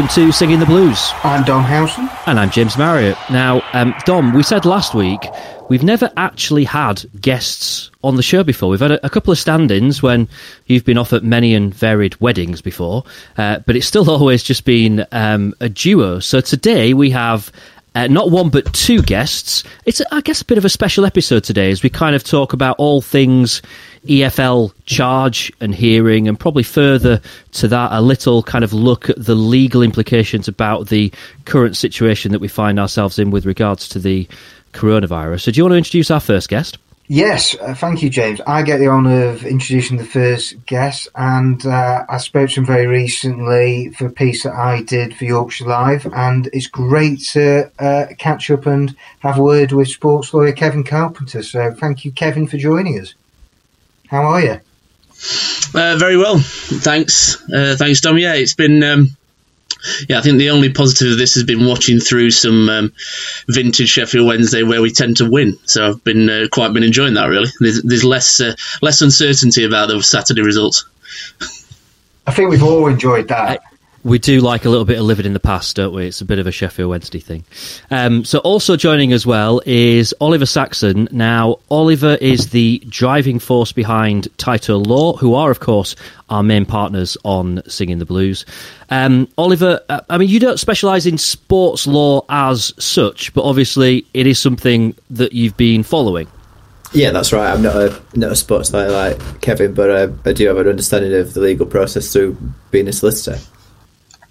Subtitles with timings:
[0.00, 1.10] welcome to Singing the Blues.
[1.24, 2.08] I'm Dom Howson.
[2.24, 3.18] And I'm James Marriott.
[3.28, 5.20] Now, um, Dom, we said last week
[5.68, 8.70] we've never actually had guests on the show before.
[8.70, 10.26] We've had a, a couple of stand ins when
[10.64, 13.04] you've been off at many and varied weddings before,
[13.36, 16.18] uh, but it's still always just been um, a duo.
[16.18, 17.52] So today we have
[17.94, 19.64] uh, not one but two guests.
[19.84, 22.54] It's, I guess, a bit of a special episode today as we kind of talk
[22.54, 23.60] about all things
[24.06, 27.20] EFL charge and hearing, and probably further
[27.52, 31.12] to that, a little kind of look at the legal implications about the
[31.44, 34.26] current situation that we find ourselves in with regards to the
[34.72, 35.42] coronavirus.
[35.42, 36.78] So, do you want to introduce our first guest?
[37.12, 38.40] Yes, uh, thank you, James.
[38.46, 42.66] I get the honour of introducing the first guest, and uh, I spoke to him
[42.66, 47.70] very recently for a piece that I did for Yorkshire Live, and it's great to
[47.80, 51.42] uh, catch up and have a word with sports lawyer Kevin Carpenter.
[51.42, 53.14] So, thank you, Kevin, for joining us.
[54.10, 54.60] How are you?
[55.72, 57.40] Uh, very well, thanks.
[57.48, 58.18] Uh, thanks, Dom.
[58.18, 58.82] Yeah, it's been.
[58.82, 59.16] Um,
[60.08, 62.92] yeah, I think the only positive of this has been watching through some um,
[63.46, 65.58] vintage Sheffield Wednesday where we tend to win.
[65.64, 67.26] So I've been uh, quite been enjoying that.
[67.26, 70.86] Really, there's, there's less uh, less uncertainty about the Saturday results.
[72.26, 73.62] I think we've all enjoyed that
[74.02, 76.06] we do like a little bit of living in the past, don't we?
[76.06, 77.44] It's a bit of a Sheffield Wednesday thing.
[77.90, 81.08] Um, so, also joining as well is Oliver Saxon.
[81.10, 85.96] Now, Oliver is the driving force behind Tyto Law, who are, of course,
[86.30, 88.46] our main partners on Singing the Blues.
[88.88, 94.06] Um, Oliver, uh, I mean, you don't specialise in sports law as such, but obviously
[94.14, 96.26] it is something that you've been following.
[96.92, 97.52] Yeah, that's right.
[97.52, 100.66] I'm not a not a sports lawyer like Kevin, but uh, I do have an
[100.66, 102.36] understanding of the legal process through
[102.72, 103.38] being a solicitor.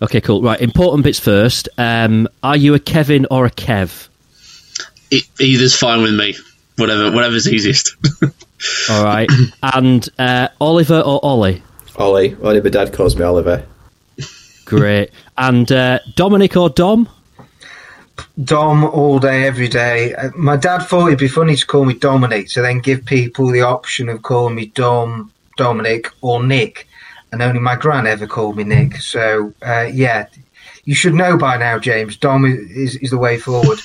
[0.02, 0.42] Okay, cool.
[0.42, 1.68] Right, important bits first.
[1.78, 4.08] Um, are you a Kevin or a Kev?
[5.12, 6.36] It, either's fine with me.
[6.78, 7.96] Whatever, whatever's easiest.
[8.90, 9.30] All right.
[9.62, 11.62] And uh, Oliver or Ollie?
[11.98, 12.36] Ollie.
[12.42, 13.66] Only my dad calls me Oliver.
[14.66, 15.12] Great.
[15.38, 17.10] And uh, Dominic or Dom?
[18.44, 20.14] Dom all day, every day.
[20.14, 23.52] Uh, my dad thought it'd be funny to call me Dominic, so then give people
[23.52, 26.88] the option of calling me Dom, Dominic, or Nick
[27.32, 28.98] and only my gran ever called me Nick.
[28.98, 30.28] So uh, yeah,
[30.86, 32.18] you should know by now, James.
[32.18, 33.80] Dom is, is the way forward,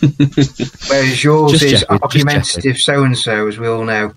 [0.88, 4.12] whereas yours just is argumentative so and so, as we all know.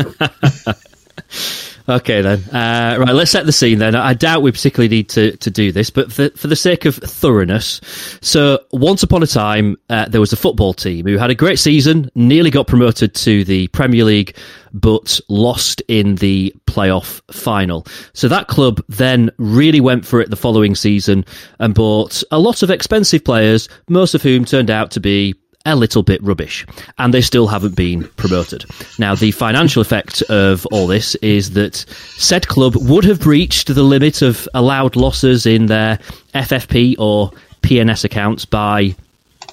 [1.90, 2.38] Okay, then.
[2.52, 3.96] Uh, right, let's set the scene then.
[3.96, 6.94] I doubt we particularly need to, to do this, but for, for the sake of
[6.94, 7.80] thoroughness.
[8.20, 11.58] So, once upon a time, uh, there was a football team who had a great
[11.58, 14.36] season, nearly got promoted to the Premier League,
[14.72, 17.84] but lost in the playoff final.
[18.12, 21.24] So, that club then really went for it the following season
[21.58, 25.34] and bought a lot of expensive players, most of whom turned out to be
[25.66, 26.66] a little bit rubbish,
[26.98, 28.64] and they still haven't been promoted.
[28.98, 33.82] Now, the financial effect of all this is that said club would have breached the
[33.82, 35.98] limit of allowed losses in their
[36.34, 37.30] FFP or
[37.62, 38.94] P&S accounts by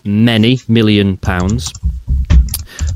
[0.06, 1.74] many million pounds.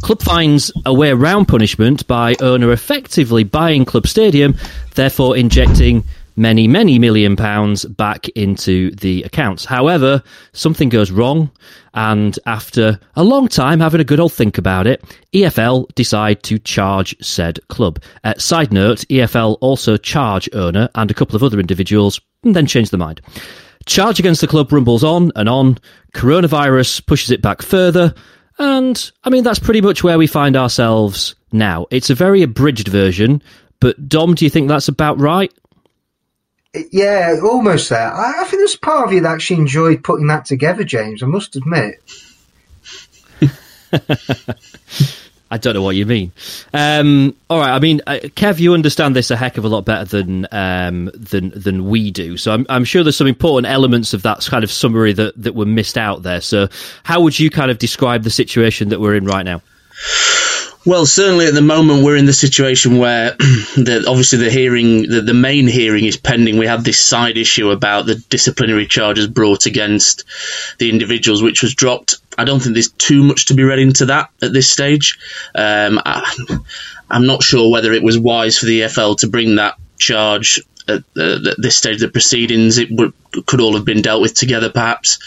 [0.01, 4.55] Club finds a way around punishment by owner effectively buying Club Stadium,
[4.95, 6.03] therefore injecting
[6.35, 9.65] many, many million pounds back into the accounts.
[9.65, 11.51] However, something goes wrong,
[11.93, 15.03] and after a long time having a good old think about it,
[15.33, 18.01] EFL decide to charge said club.
[18.23, 22.65] Uh, side note, EFL also charge owner and a couple of other individuals, and then
[22.65, 23.21] change their mind.
[23.85, 25.77] Charge against the club rumbles on and on.
[26.13, 28.13] Coronavirus pushes it back further.
[28.59, 31.87] And I mean, that's pretty much where we find ourselves now.
[31.89, 33.41] It's a very abridged version,
[33.79, 35.51] but Dom, do you think that's about right?
[36.73, 38.13] Yeah, almost there.
[38.13, 41.21] I, I think there's part of you that actually enjoyed putting that together, James.
[41.21, 42.01] I must admit.
[45.51, 46.31] I don't know what you mean.
[46.73, 49.83] Um, all right, I mean, uh, Kev, you understand this a heck of a lot
[49.83, 52.37] better than um, than than we do.
[52.37, 55.55] So I'm, I'm sure there's some important elements of that kind of summary that that
[55.55, 56.39] were missed out there.
[56.39, 56.69] So
[57.03, 59.61] how would you kind of describe the situation that we're in right now?
[60.83, 65.21] Well, certainly at the moment we're in the situation where the, obviously the hearing, the,
[65.21, 66.57] the main hearing is pending.
[66.57, 70.23] We have this side issue about the disciplinary charges brought against
[70.79, 72.15] the individuals, which was dropped.
[72.35, 75.19] I don't think there's too much to be read into that at this stage.
[75.53, 76.57] Um, I,
[77.11, 81.03] am not sure whether it was wise for the EFL to bring that charge at,
[81.15, 82.79] uh, at this stage of the proceedings.
[82.79, 82.89] It
[83.45, 85.19] could all have been dealt with together, perhaps.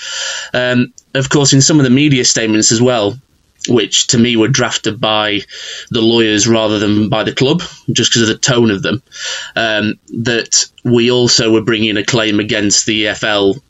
[0.53, 3.17] Um, of course, in some of the media statements as well,
[3.69, 5.41] which to me were drafted by
[5.91, 9.03] the lawyers rather than by the club, just because of the tone of them.
[9.57, 13.61] Um, that we also were bringing a claim against the EFL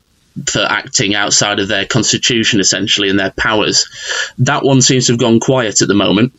[0.46, 3.88] for acting outside of their constitution, essentially, and their powers.
[4.38, 6.32] That one seems to have gone quiet at the moment,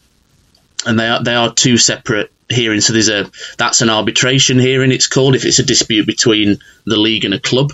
[0.86, 2.82] and they are they are two separate hearing.
[2.82, 4.92] So there's a that's an arbitration hearing.
[4.92, 7.72] It's called if it's a dispute between the league and a club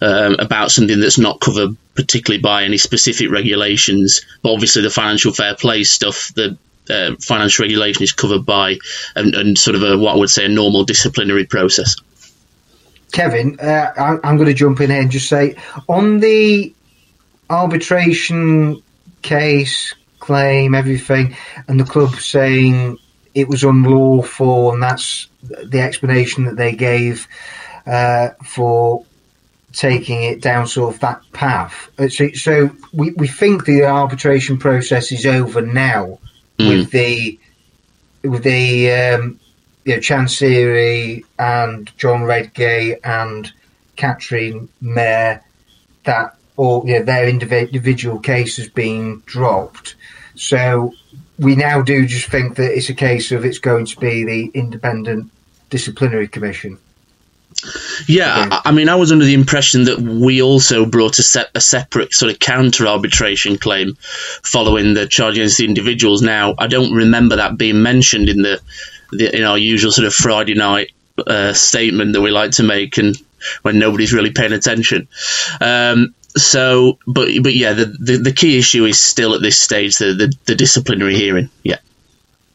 [0.00, 4.22] um, about something that's not covered particularly by any specific regulations.
[4.42, 6.56] But obviously, the financial fair play stuff, the
[6.88, 8.78] uh, financial regulation is covered by
[9.14, 11.96] and, and, sort of a what I would say a normal disciplinary process.
[13.12, 15.56] Kevin, uh, I, I'm going to jump in here and just say
[15.88, 16.72] on the
[17.48, 18.82] arbitration
[19.22, 21.36] case claim, everything,
[21.66, 22.98] and the club saying
[23.34, 27.28] it was unlawful, and that's the explanation that they gave
[27.86, 29.04] uh, for
[29.72, 31.90] taking it down sort of that path.
[31.98, 36.18] Uh, so, so we, we think the arbitration process is over now
[36.58, 36.68] mm.
[36.68, 37.38] with the
[38.22, 39.40] with the um,
[39.84, 43.50] you know, and John Redgate and
[43.96, 45.42] Katrien Meire
[46.04, 49.94] that or you know, their individual cases being dropped.
[50.34, 50.92] So
[51.40, 54.50] we now do just think that it's a case of it's going to be the
[54.54, 55.30] independent
[55.70, 56.78] disciplinary commission.
[58.06, 61.48] Yeah, I, I mean, I was under the impression that we also brought a, se-
[61.54, 63.94] a separate sort of counter arbitration claim
[64.44, 66.22] following the charge against the individuals.
[66.22, 68.60] Now, I don't remember that being mentioned in the,
[69.10, 70.92] the in our usual sort of Friday night
[71.26, 73.16] uh, statement that we like to make, and
[73.62, 75.08] when nobody's really paying attention.
[75.60, 79.98] Um, so, but but yeah, the, the, the key issue is still at this stage
[79.98, 81.50] the the, the disciplinary hearing.
[81.62, 81.78] Yeah.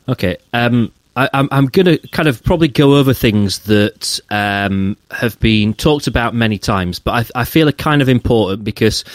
[0.07, 0.37] Okay.
[0.53, 5.73] Um, I, am I'm to kind of probably go over things that um, have been
[5.73, 9.05] talked about many times, but I, I feel are kind of important because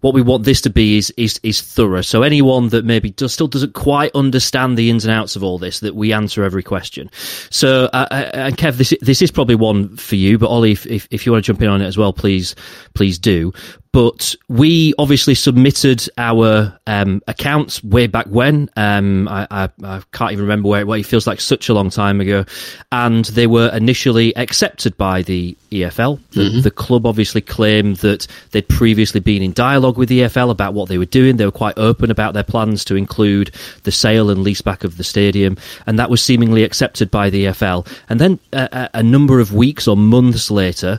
[0.00, 2.02] what we want this to be is is is thorough.
[2.02, 5.58] So anyone that maybe does, still doesn't quite understand the ins and outs of all
[5.58, 7.08] this, that we answer every question.
[7.50, 10.86] So uh, uh and Kev, this this is probably one for you, but Ollie, if,
[10.86, 12.54] if, if you want to jump in on it as well, please
[12.94, 13.52] please do
[13.94, 18.68] but we obviously submitted our um, accounts way back when.
[18.74, 21.90] Um, I, I, I, can't even remember where, where it feels like such a long
[21.90, 22.44] time ago,
[22.90, 26.18] and they were initially accepted by the EFL.
[26.32, 26.60] The, mm-hmm.
[26.62, 30.88] the, club obviously claimed that they'd previously been in dialogue with the EFL about what
[30.88, 31.36] they were doing.
[31.36, 33.54] They were quite open about their plans to include
[33.84, 35.56] the sale and leaseback of the stadium,
[35.86, 37.86] and that was seemingly accepted by the EFL.
[38.08, 40.98] And then a, a number of weeks or months later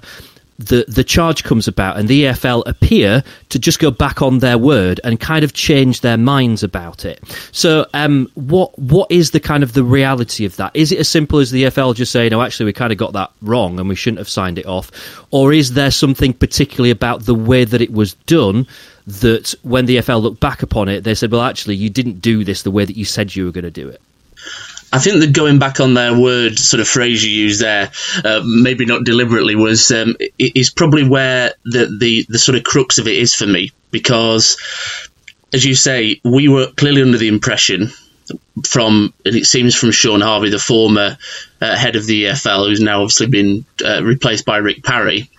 [0.57, 4.57] the the charge comes about and the EFL appear to just go back on their
[4.57, 7.22] word and kind of change their minds about it.
[7.52, 10.72] So, um, what what is the kind of the reality of that?
[10.74, 13.13] Is it as simple as the EFL just saying, "No, actually, we kind of got
[13.13, 14.92] that wrong and we shouldn't have signed it off,"
[15.31, 18.68] or is there something particularly about the way that it was done?
[19.08, 22.44] That when the EFL looked back upon it, they said, "Well, actually, you didn't do
[22.44, 24.01] this the way that you said you were going to do it."
[24.95, 27.92] I think that going back on their word sort of phrase you used there,
[28.24, 32.97] uh, maybe not deliberately, was um, is probably where the, the the sort of crux
[32.97, 33.71] of it is for me.
[33.92, 34.57] Because,
[35.51, 37.92] as you say, we were clearly under the impression
[38.65, 41.18] from and it seems from Shaun Harvey, the former
[41.59, 45.30] uh, head of the EFL, who's now obviously been uh, replaced by Rick Parry,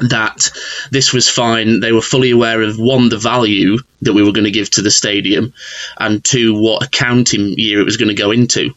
[0.00, 0.50] that
[0.90, 1.80] this was fine.
[1.80, 4.82] They were fully aware of one, the value that we were going to give to
[4.82, 5.52] the stadium,
[5.98, 8.74] and two, what accounting year it was going to go into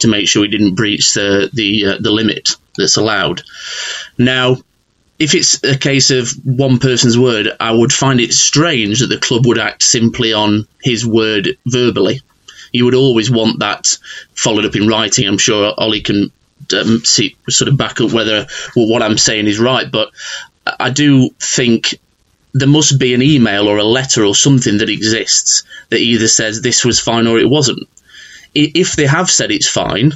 [0.00, 3.42] to make sure we didn't breach the the uh, the limit that's allowed.
[4.16, 4.56] Now,
[5.18, 9.18] if it's a case of one person's word, I would find it strange that the
[9.18, 12.20] club would act simply on his word verbally.
[12.72, 13.96] You would always want that
[14.34, 15.26] followed up in writing.
[15.26, 16.30] I'm sure Ollie can
[16.72, 20.10] um, see, sort of back up whether well, what I'm saying is right, but
[20.78, 21.98] I do think
[22.54, 26.60] there must be an email or a letter or something that exists that either says
[26.60, 27.88] this was fine or it wasn't.
[28.54, 30.12] If they have said it's fine,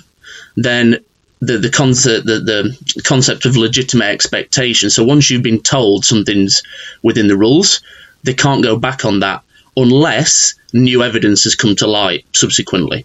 [0.56, 1.04] then
[1.40, 4.90] the the concept the, the concept of legitimate expectation.
[4.90, 6.62] So once you've been told something's
[7.02, 7.80] within the rules,
[8.22, 9.42] they can't go back on that
[9.76, 13.04] unless new evidence has come to light subsequently.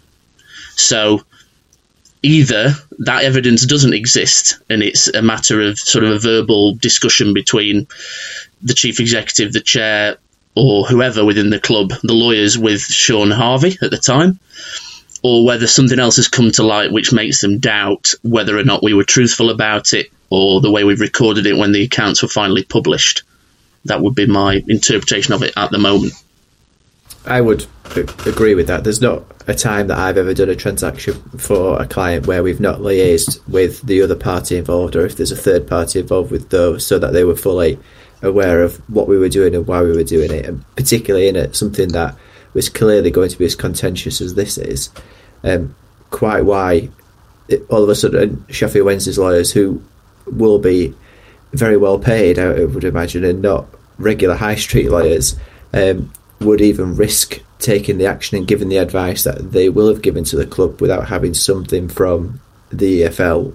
[0.76, 1.22] So
[2.22, 7.32] either that evidence doesn't exist and it's a matter of sort of a verbal discussion
[7.34, 7.86] between
[8.62, 10.16] the chief executive, the chair,
[10.54, 14.40] or whoever within the club, the lawyers with Shaun Harvey at the time,
[15.22, 18.82] or whether something else has come to light which makes them doubt whether or not
[18.82, 22.28] we were truthful about it or the way we've recorded it when the accounts were
[22.28, 23.22] finally published.
[23.84, 26.12] That would be my interpretation of it at the moment.
[27.28, 27.66] I would
[28.26, 28.84] agree with that.
[28.84, 32.60] There's not a time that I've ever done a transaction for a client where we've
[32.60, 36.50] not liaised with the other party involved, or if there's a third party involved with
[36.50, 37.78] those, so that they were fully
[38.22, 41.36] aware of what we were doing and why we were doing it, and particularly in
[41.36, 42.16] it something that
[42.54, 44.90] was clearly going to be as contentious as this is.
[45.44, 45.74] Um,
[46.10, 46.88] quite why
[47.48, 49.82] it, all of a sudden Sheffield Wednesday's lawyers, who
[50.26, 50.94] will be
[51.52, 53.66] very well paid, I would imagine, and not
[53.98, 55.36] regular high street lawyers,
[55.72, 60.02] um, would even risk taking the action and giving the advice that they will have
[60.02, 62.40] given to the club without having something from
[62.70, 63.54] the EFL.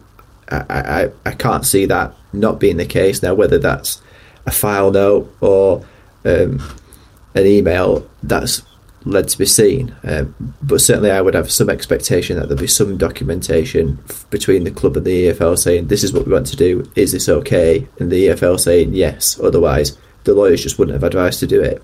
[0.50, 3.34] I, I, I can't see that not being the case now.
[3.34, 4.02] Whether that's
[4.46, 5.86] a file note or
[6.26, 6.62] um,
[7.34, 8.62] an email, that's
[9.06, 9.96] led to be seen.
[10.04, 14.64] Um, but certainly, I would have some expectation that there'll be some documentation f- between
[14.64, 16.90] the club and the EFL saying this is what we want to do.
[16.96, 17.88] Is this okay?
[18.00, 19.40] And the EFL saying yes.
[19.40, 21.84] Otherwise, the lawyers just wouldn't have advised to do it.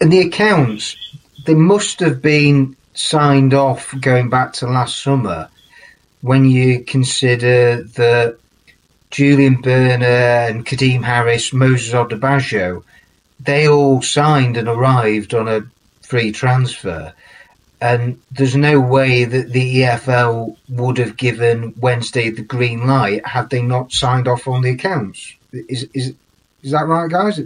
[0.00, 0.96] And the accounts,
[1.46, 5.48] they must have been signed off going back to last summer.
[6.20, 8.38] When you consider that
[9.10, 12.84] Julian Börner and Kadeem Harris, Moses Odubajo,
[13.40, 15.62] they all signed and arrived on a
[16.02, 17.12] free transfer.
[17.80, 23.50] And there's no way that the EFL would have given Wednesday the green light had
[23.50, 25.34] they not signed off on the accounts.
[25.52, 26.14] Is is
[26.62, 27.40] is that right, guys?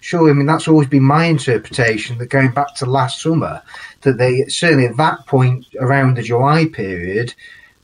[0.00, 0.30] Sure.
[0.30, 2.18] I mean, that's always been my interpretation.
[2.18, 3.62] That going back to last summer,
[4.02, 7.34] that they certainly at that point around the July period,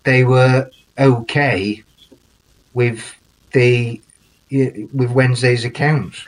[0.02, 1.82] they were okay
[2.74, 3.16] with
[3.52, 4.00] the
[4.50, 6.26] with Wednesday's accounts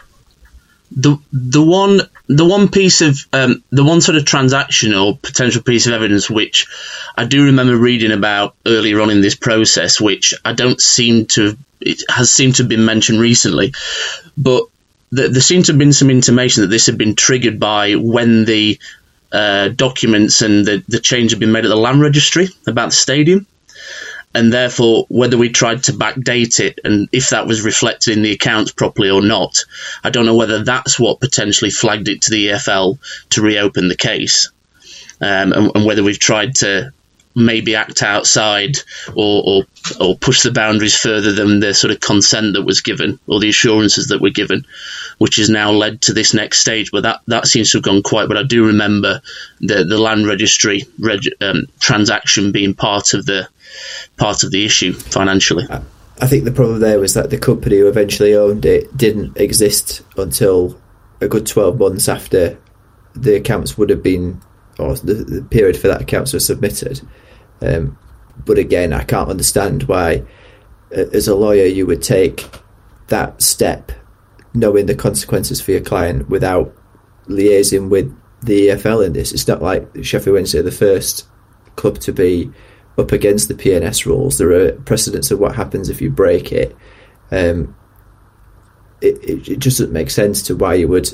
[0.91, 5.63] the the one the one piece of um, the one sort of transaction or potential
[5.63, 6.67] piece of evidence which
[7.17, 11.57] I do remember reading about earlier on in this process, which I don't seem to
[11.81, 13.75] it has seemed to have been mentioned recently,
[14.37, 14.65] but
[15.11, 18.45] the, there seemed to have been some intimation that this had been triggered by when
[18.45, 18.79] the
[19.33, 22.97] uh, documents and the, the change had been made at the land registry about the
[22.97, 23.47] stadium
[24.37, 28.33] and therefore whether we tried to backdate it and if that was reflected in the
[28.33, 29.65] accounts properly or not,
[30.05, 32.99] I don't know whether that's what potentially flagged it to the EFL
[33.31, 34.51] to reopen the case,
[35.23, 36.93] um, and, and, whether we've tried to
[37.35, 38.77] maybe act outside
[39.15, 39.63] or, or
[40.01, 43.49] or push the boundaries further than the sort of consent that was given or the
[43.49, 44.67] assurances that were given,
[45.17, 46.91] which has now led to this next stage.
[46.91, 48.29] But that, that seems to have gone quite.
[48.29, 49.23] But I do remember
[49.61, 53.49] the the land registry reg, um, transaction being part of the
[54.17, 55.67] part of the issue financially.
[56.21, 60.03] I think the problem there was that the company who eventually owned it didn't exist
[60.17, 60.81] until
[61.21, 62.59] a good 12 months after
[63.15, 64.41] the accounts would have been,
[64.79, 67.01] or the, the period for that accounts was submitted.
[67.61, 67.99] Um,
[68.45, 70.23] but again, I can't understand why,
[70.91, 72.49] as a lawyer, you would take
[73.09, 73.93] that step
[74.55, 76.75] knowing the consequences for your client without
[77.29, 79.33] liaising with the EFL in this.
[79.33, 81.27] It's not like Sheffield Wednesday, the first
[81.77, 82.51] club to be
[82.99, 84.39] up against the P&S rules.
[84.39, 86.77] There are precedents of what happens if you break it.
[87.31, 87.77] Um,
[89.01, 91.09] it, it, it just doesn't make sense to why you would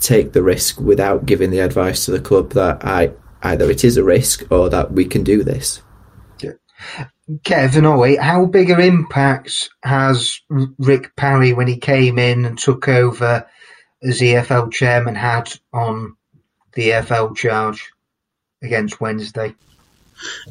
[0.00, 3.12] take the risk without giving the advice to the club that I
[3.42, 5.82] either it is a risk or that we can do this.
[7.44, 10.40] Kevin Ollie, how big an impact has
[10.78, 13.46] Rick Parry when he came in and took over
[14.02, 16.16] as EFL chairman had on
[16.72, 17.90] the EFL charge
[18.62, 19.54] against Wednesday?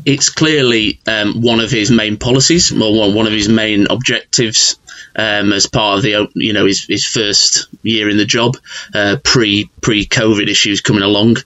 [0.05, 4.77] It's clearly um, one of his main policies, or one of his main objectives
[5.15, 8.57] um, as part of the you know his, his first year in the job,
[8.93, 11.37] uh, pre pre COVID issues coming along.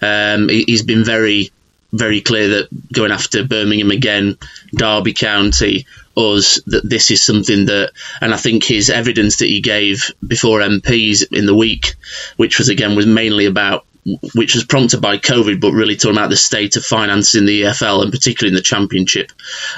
[0.00, 1.50] Um, he, has been very
[1.92, 4.36] very clear that going after Birmingham again,
[4.74, 9.60] Derby County, us, that this is something that, and I think his evidence that he
[9.60, 11.94] gave before MPs in the week,
[12.36, 13.86] which was again was mainly about
[14.34, 17.62] which was prompted by COVID, but really talking about the state of finance in the
[17.62, 19.32] EFL and particularly in the Championship.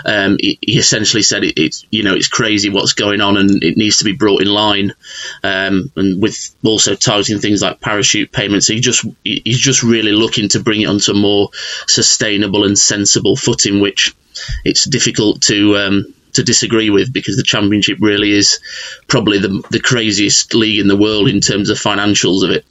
[0.04, 3.62] Um, he, he, essentially said it, it's you know it's crazy what's going on and
[3.62, 4.92] it needs to be brought in line.
[5.42, 10.49] Um, and with also targeting things like parachute payments, he just he's just really looking
[10.50, 11.50] to bring it onto a more
[11.87, 14.14] sustainable and sensible footing, which
[14.64, 15.76] it's difficult to.
[15.76, 18.60] Um, to disagree with because the championship really is
[19.08, 22.64] probably the the craziest league in the world in terms of financials of it.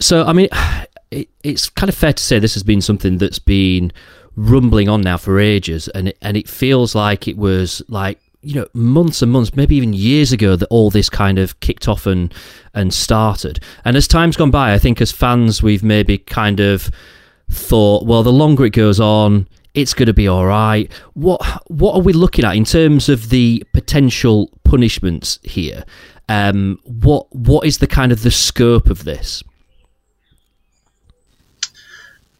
[0.00, 0.48] So, I mean,
[1.10, 3.92] it, it's kind of fair to say this has been something that's been
[4.36, 8.54] rumbling on now for ages, and it, and it feels like it was like you
[8.54, 12.06] know months and months, maybe even years ago that all this kind of kicked off
[12.06, 12.32] and
[12.74, 13.60] and started.
[13.84, 16.90] And as time's gone by, I think as fans we've maybe kind of
[17.50, 20.90] thought, well, the longer it goes on, it's going to be all right.
[21.14, 25.84] What what are we looking at in terms of the potential punishments here?
[26.28, 29.42] Um, what what is the kind of the scope of this?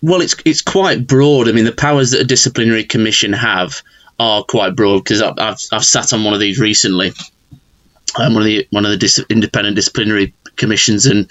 [0.00, 1.49] Well, it's it's quite broad.
[1.49, 3.83] I mean, the powers that a disciplinary commission have
[4.19, 7.12] are quite broad because I've, I've, I've sat on one of these recently.
[8.19, 11.31] Um, one of the one of the dis- independent disciplinary commissions, and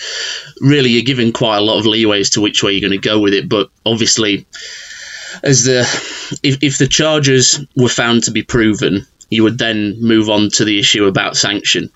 [0.62, 3.10] really you're given quite a lot of leeway as to which way you're going to
[3.10, 3.50] go with it.
[3.50, 4.46] But obviously,
[5.44, 5.80] as the
[6.44, 10.66] if, if the charges were found to be proven, you would then move on to
[10.66, 11.90] the issue about sanction.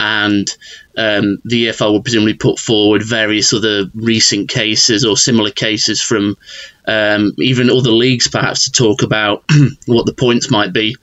[0.00, 0.48] and
[0.96, 6.36] um, the EFL will presumably put forward various other recent cases or similar cases from
[6.86, 9.44] um, even other leagues, perhaps, to talk about
[9.86, 10.96] what the points might be.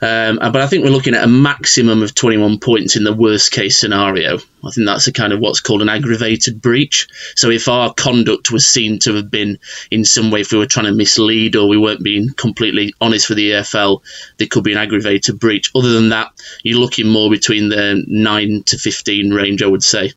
[0.00, 3.52] Um, but I think we're looking at a maximum of 21 points in the worst
[3.52, 4.36] case scenario.
[4.36, 7.08] I think that's a kind of what's called an aggravated breach.
[7.36, 9.58] So if our conduct was seen to have been
[9.90, 13.28] in some way, if we were trying to mislead or we weren't being completely honest
[13.28, 14.02] with the EFL,
[14.36, 15.70] there could be an aggravated breach.
[15.74, 20.12] Other than that, you're looking more between the 9 to 15 range, I would say,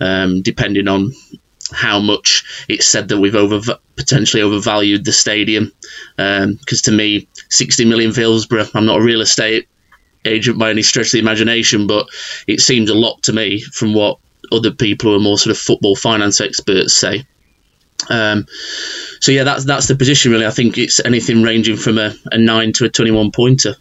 [0.00, 1.12] um, depending on
[1.72, 3.60] how much it's said that we've over
[3.96, 5.72] potentially overvalued the stadium.
[6.16, 9.68] Because um, to me, 60 million for Hillsborough, I'm not a real estate
[10.24, 12.08] agent by any stretch of the imagination, but
[12.46, 14.18] it seems a lot to me from what
[14.52, 17.26] other people who are more sort of football finance experts say.
[18.08, 18.46] Um,
[19.20, 20.46] so yeah, that's that's the position really.
[20.46, 23.76] I think it's anything ranging from a, a nine to a twenty-one pointer.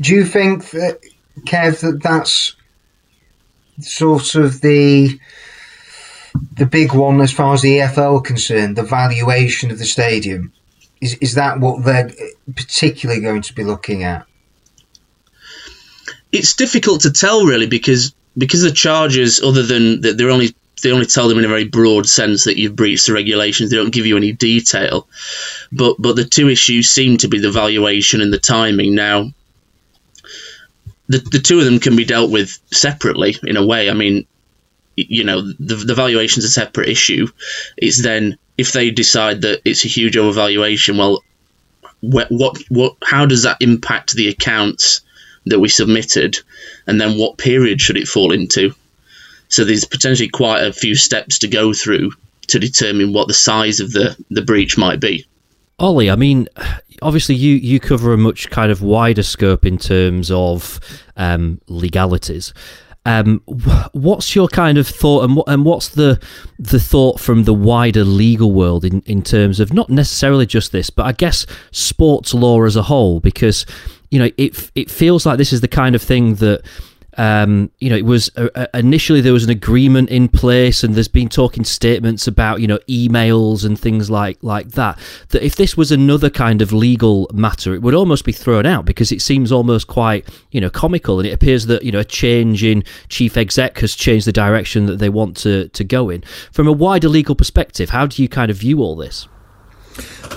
[0.00, 1.00] Do you think that
[1.46, 2.54] Kev that that's
[3.80, 5.18] sort of the
[6.56, 10.52] the big one as far as the EFL concerned, the valuation of the stadium.
[11.00, 12.10] Is is that what they're
[12.54, 14.26] particularly going to be looking at?
[16.32, 20.92] It's difficult to tell really because because the charges, other than that, they're only they
[20.92, 23.70] only tell them in a very broad sense that you've breached the regulations.
[23.70, 25.08] They don't give you any detail.
[25.72, 28.94] But but the two issues seem to be the valuation and the timing.
[28.94, 29.32] Now,
[31.10, 33.90] the the two of them can be dealt with separately in a way.
[33.90, 34.26] I mean,
[34.96, 37.26] you know, the, the valuation is a separate issue.
[37.76, 41.22] It's then if they decide that it's a huge overvaluation, well,
[42.00, 45.00] what, what, what, how does that impact the accounts
[45.46, 46.38] that we submitted,
[46.86, 48.74] and then what period should it fall into?
[49.48, 52.12] So there's potentially quite a few steps to go through
[52.48, 55.26] to determine what the size of the, the breach might be.
[55.80, 56.46] Ollie, I mean,
[57.00, 60.78] obviously you, you cover a much kind of wider scope in terms of
[61.16, 62.52] um, legalities.
[63.06, 63.40] Um,
[63.92, 66.20] what's your kind of thought, and, and what's the
[66.58, 70.90] the thought from the wider legal world in, in terms of not necessarily just this,
[70.90, 73.18] but I guess sports law as a whole?
[73.18, 73.64] Because
[74.10, 76.60] you know it it feels like this is the kind of thing that
[77.16, 80.94] um, you know, it was uh, uh, initially there was an agreement in place, and
[80.94, 84.98] there's been talking statements about you know emails and things like like that.
[85.30, 88.84] That if this was another kind of legal matter, it would almost be thrown out
[88.84, 92.04] because it seems almost quite you know comical, and it appears that you know a
[92.04, 96.22] change in chief exec has changed the direction that they want to to go in.
[96.52, 99.26] From a wider legal perspective, how do you kind of view all this?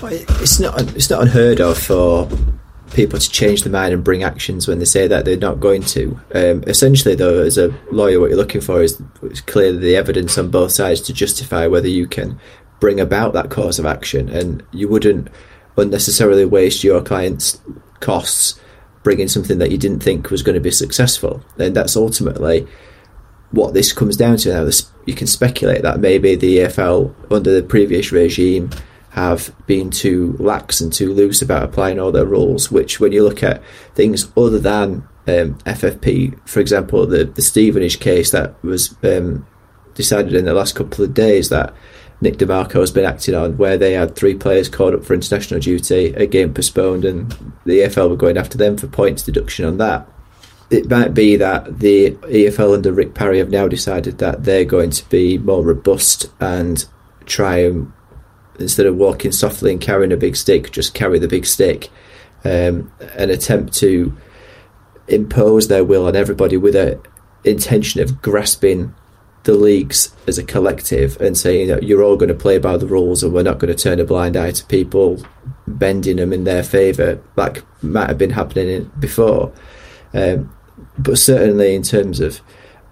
[0.02, 2.28] Well, it's not it's not unheard of for
[2.94, 5.82] people to change their mind and bring actions when they say that they're not going
[5.82, 6.18] to.
[6.34, 9.00] Um, essentially, though, as a lawyer, what you're looking for is
[9.46, 12.38] clearly the evidence on both sides to justify whether you can
[12.80, 15.28] bring about that cause of action, and you wouldn't
[15.76, 17.60] unnecessarily waste your client's
[18.00, 18.60] costs
[19.02, 21.42] bringing something that you didn't think was going to be successful.
[21.58, 22.66] And that's ultimately
[23.50, 24.48] what this comes down to.
[24.48, 24.70] Now,
[25.04, 28.70] you can speculate that maybe the EFL under the previous regime
[29.14, 33.22] have been too lax and too loose about applying all their rules, which when you
[33.22, 33.62] look at
[33.94, 39.46] things other than um, FFP, for example, the, the Stevenage case that was um,
[39.94, 41.72] decided in the last couple of days that
[42.20, 45.14] Nick De Marco has been acting on, where they had three players called up for
[45.14, 47.30] international duty, a game postponed, and
[47.64, 50.08] the EFL were going after them for points deduction on that.
[50.70, 54.90] It might be that the EFL under Rick Parry have now decided that they're going
[54.90, 56.84] to be more robust and
[57.26, 57.92] try and
[58.58, 61.90] instead of walking softly and carrying a big stick, just carry the big stick
[62.44, 64.16] um, and attempt to
[65.08, 67.00] impose their will on everybody with a
[67.44, 68.94] intention of grasping
[69.44, 72.86] the leagues as a collective and saying that you're all going to play by the
[72.86, 75.22] rules and we're not going to turn a blind eye to people
[75.66, 79.52] bending them in their favour like might have been happening before.
[80.14, 80.54] Um,
[80.98, 82.40] but certainly in terms of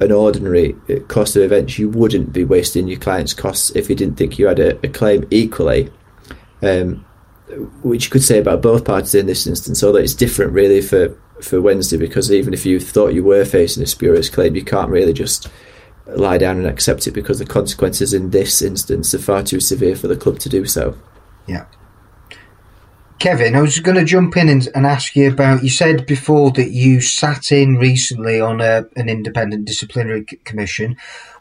[0.02, 3.96] an ordinary uh, cost of events, you wouldn't be wasting your client's costs if you
[3.96, 5.90] didn't think you had a, a claim equally.
[6.62, 7.04] Um,
[7.82, 11.14] which you could say about both parties in this instance, although it's different really for,
[11.40, 14.90] for Wednesday because even if you thought you were facing a spurious claim, you can't
[14.90, 15.48] really just
[16.06, 19.96] lie down and accept it because the consequences in this instance are far too severe
[19.96, 20.96] for the club to do so.
[21.46, 21.66] Yeah.
[23.22, 25.62] Kevin, I was going to jump in and, and, ask you about.
[25.62, 30.96] You said before that you sat in recently on a, an independent disciplinary commission.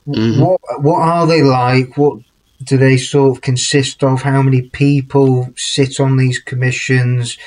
[0.08, 0.44] Mm-hmm.
[0.44, 1.98] What what are they like?
[1.98, 2.20] What
[2.64, 4.22] do they sort of consist of?
[4.22, 7.40] How many people sit on these commissions?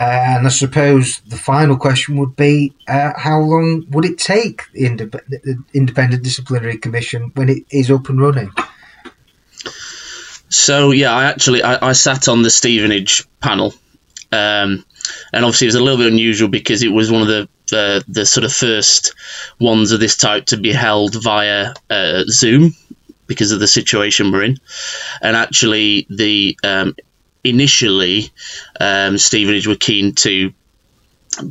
[0.00, 4.62] Uh, and I suppose the final question would be: uh, How long would it take
[4.72, 8.50] the, indep- the independent disciplinary commission when it is up and running?
[10.48, 13.74] So yeah, I actually I, I sat on the Stevenage panel,
[14.32, 14.84] Um,
[15.32, 18.04] and obviously, it was a little bit unusual because it was one of the the,
[18.06, 19.14] the sort of first
[19.58, 22.74] ones of this type to be held via uh, Zoom
[23.26, 24.56] because of the situation we're in.
[25.20, 26.94] And actually, the um,
[27.42, 28.30] initially
[28.78, 30.52] um, Stevenage were keen to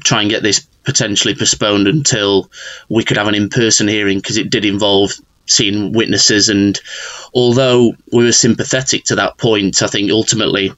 [0.06, 2.50] try and get this potentially postponed until
[2.88, 5.12] we could have an in-person hearing because it did involve
[5.48, 6.80] seeing witnesses and
[7.34, 10.72] although we were sympathetic to that point i think ultimately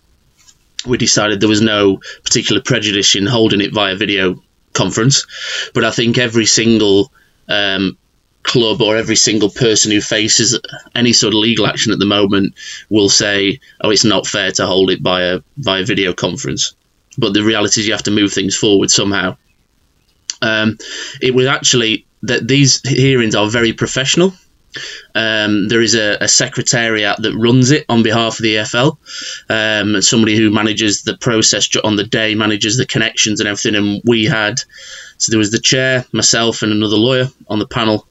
[0.88, 4.41] we decided there was no particular prejudice in holding it via video
[4.73, 5.25] conference.
[5.73, 7.12] But i think every single
[7.47, 7.97] um,
[8.43, 10.60] club or every single person who faces
[10.95, 12.56] any sort of legal action at the moment
[12.89, 16.73] will say oh it's not fair to hold it by via via video conference.
[17.17, 19.38] But the reality is you have to move things forward somehow.
[20.41, 20.77] Um,
[21.19, 24.34] it was actually that these hearings are very professional.
[25.15, 28.97] Um, there is a, a, secretariat that runs it on behalf of the EFL,
[29.49, 33.75] um, somebody who manages the process on the day, manages the connections and everything.
[33.75, 34.59] And we had,
[35.17, 38.07] so there was the chair, myself, and another lawyer on the panel.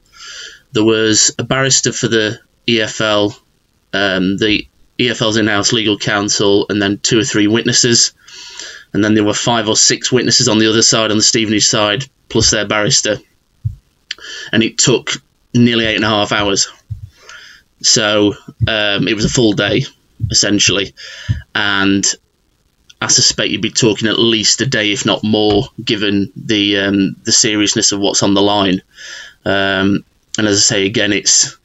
[0.72, 3.35] There was a barrister for the EFL,
[3.92, 4.66] um, the
[4.98, 8.12] EFL's in-house legal counsel, and then two or three witnesses.
[8.92, 11.66] And then there were five or six witnesses on the other side, on the Stevenage
[11.66, 13.18] side, plus their barrister,
[14.52, 15.12] and it took
[15.57, 16.69] nearly eight and a half hours.
[17.83, 18.35] So
[18.66, 19.85] um, it was a full day,
[20.31, 20.95] essentially,
[21.55, 22.05] and
[23.01, 27.16] I suspect you'd be talking at least a day, if not more, given the um,
[27.25, 28.83] the seriousness of what's on the line.
[29.45, 30.05] Um,
[30.38, 31.57] and as I say again, it's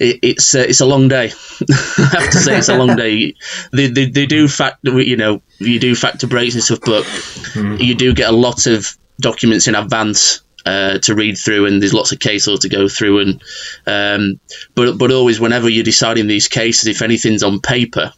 [0.00, 1.26] it, it's uh, it's a long day.
[1.98, 3.34] I have to say it's a long day.
[3.72, 7.80] They, they, they do factor, you know, you do factor breaks and stuff, but mm.
[7.80, 11.94] you do get a lot of documents in advance uh, to read through, and there's
[11.94, 13.20] lots of case law to go through.
[13.20, 13.42] And
[13.86, 14.40] um,
[14.74, 18.12] but but always, whenever you're deciding these cases, if anything's on paper,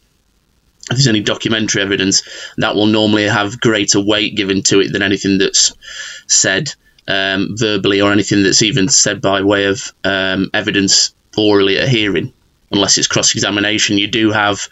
[0.91, 2.23] if there's any documentary evidence,
[2.59, 5.73] that will normally have greater weight given to it than anything that's
[6.27, 6.75] said
[7.09, 11.89] um, verbally or anything that's even said by way of um, evidence orally at a
[11.89, 12.33] hearing,
[12.71, 13.99] unless it's cross examination.
[13.99, 14.69] You do have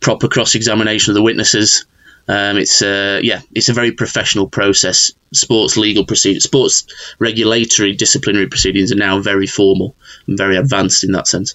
[0.00, 1.86] proper cross examination of the witnesses.
[2.28, 5.12] Um, it's uh, yeah, it's a very professional process.
[5.32, 6.86] Sports legal proceedings, sports
[7.18, 9.94] regulatory disciplinary proceedings are now very formal
[10.26, 11.54] and very advanced in that sense.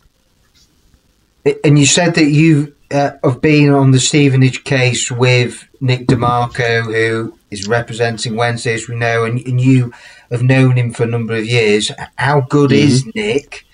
[1.63, 6.17] And you said that you uh, have been on the Stevenage case with Nick De
[6.17, 9.93] Marco, who is representing Wednesday, as we know, and, and you
[10.32, 11.91] have known him for a number of years.
[12.17, 12.88] How good mm-hmm.
[12.88, 13.65] is Nick?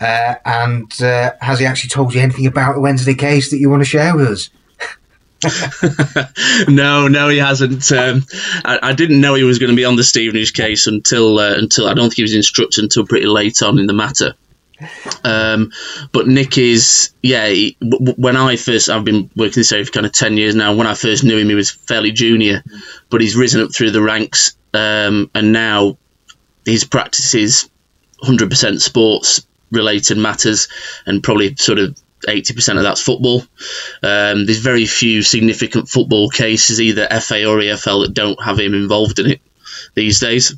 [0.00, 3.70] Uh, and uh, has he actually told you anything about the Wednesday case that you
[3.70, 4.50] want to share with us?
[6.68, 7.90] no, no, he hasn't.
[7.92, 8.24] Um,
[8.64, 11.54] I, I, didn't know he was going to be on the Stevenage case until uh,
[11.54, 14.34] until I don't think he was instructed until pretty late on in the matter.
[15.24, 15.72] Um,
[16.12, 17.48] but Nick is, yeah.
[17.48, 20.74] He, when I first, I've been working this area for kind of ten years now.
[20.74, 22.62] When I first knew him, he was fairly junior,
[23.10, 25.98] but he's risen up through the ranks, um, and now
[26.64, 27.68] his practice is
[28.22, 30.68] 100% sports related matters
[31.06, 33.42] and probably sort of 80% of that's football.
[34.02, 38.74] Um, there's very few significant football cases, either FA or EFL, that don't have him
[38.74, 39.40] involved in it
[39.94, 40.54] these days.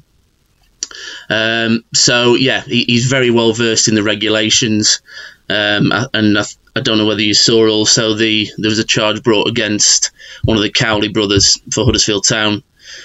[1.29, 5.01] Um, so, yeah, he, he's very well versed in the regulations.
[5.49, 9.23] Um, and I, I, don't know whether you saw also the there was a charge
[9.23, 10.11] brought against
[10.43, 12.63] one of the Cowley brothers for Huddersfield Town,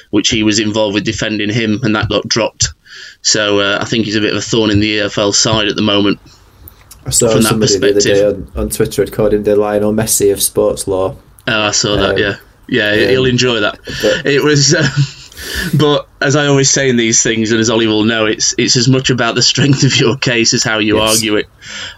[0.09, 2.73] which he was involved with defending him, and that got dropped.
[3.21, 5.75] So uh, I think he's a bit of a thorn in the EFL side at
[5.75, 6.19] the moment.
[7.05, 10.31] I saw somebody the other day on, on Twitter had called him the Lionel Messi
[10.31, 11.15] of sports law.
[11.47, 12.12] Oh, I saw that.
[12.12, 12.35] Um, yeah,
[12.67, 13.79] yeah, um, he'll enjoy that.
[14.01, 14.73] But, it was.
[14.73, 14.88] Uh,
[15.77, 18.75] but as I always say in these things, and as Ollie will know, it's it's
[18.75, 21.15] as much about the strength of your case as how you yes.
[21.15, 21.47] argue it.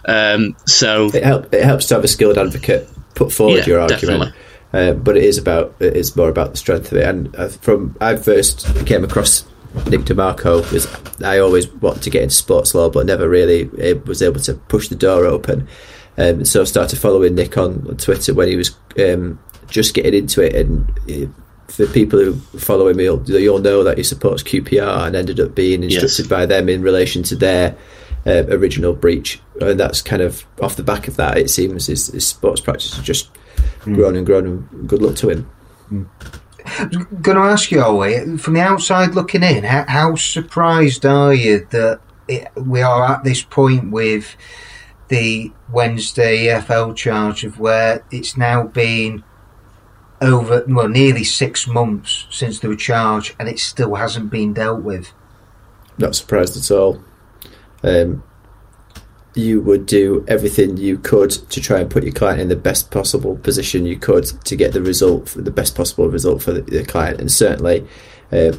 [0.04, 3.80] Um, so it, help, it helps to have a skilled advocate put forward yeah, your
[3.80, 4.34] argument.
[4.72, 7.06] Uh, but it is about it is more about the strength of it.
[7.06, 9.44] And uh, from I first came across
[9.88, 10.86] Nick De Marco was
[11.22, 13.64] I always wanted to get into sports law, but never really
[14.04, 15.68] was able to push the door open.
[16.18, 20.42] Um, so I started following Nick on, Twitter when he was um, just getting into
[20.42, 20.54] it.
[20.54, 21.30] And uh,
[21.68, 25.54] for people who follow him, you'll, you'll know that he supports QPR and ended up
[25.54, 26.28] being instructed yes.
[26.28, 27.76] by them in relation to their
[28.26, 29.40] uh, original breach.
[29.60, 31.38] And that's kind of off the back of that.
[31.38, 33.32] It seems his, his sports practice has just
[33.80, 33.94] mm.
[33.94, 34.46] grown and grown.
[34.46, 35.50] And good luck to him.
[35.90, 36.38] Mm
[37.20, 42.00] going to ask you, from the outside looking in, how, how surprised are you that
[42.28, 44.36] it, we are at this point with
[45.08, 49.22] the Wednesday EFL charge of where it's now been
[50.20, 54.82] over, well, nearly six months since they were charged and it still hasn't been dealt
[54.82, 55.12] with?
[55.98, 57.02] Not surprised at all.
[57.82, 58.22] Um,
[59.34, 62.90] you would do everything you could to try and put your client in the best
[62.90, 66.84] possible position you could to get the result, the best possible result for the, the
[66.84, 67.20] client.
[67.20, 67.86] And certainly,
[68.30, 68.52] uh,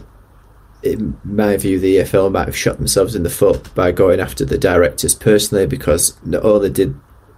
[0.81, 4.43] in my view, the EFL might have shot themselves in the foot by going after
[4.43, 6.95] the directors personally because not only did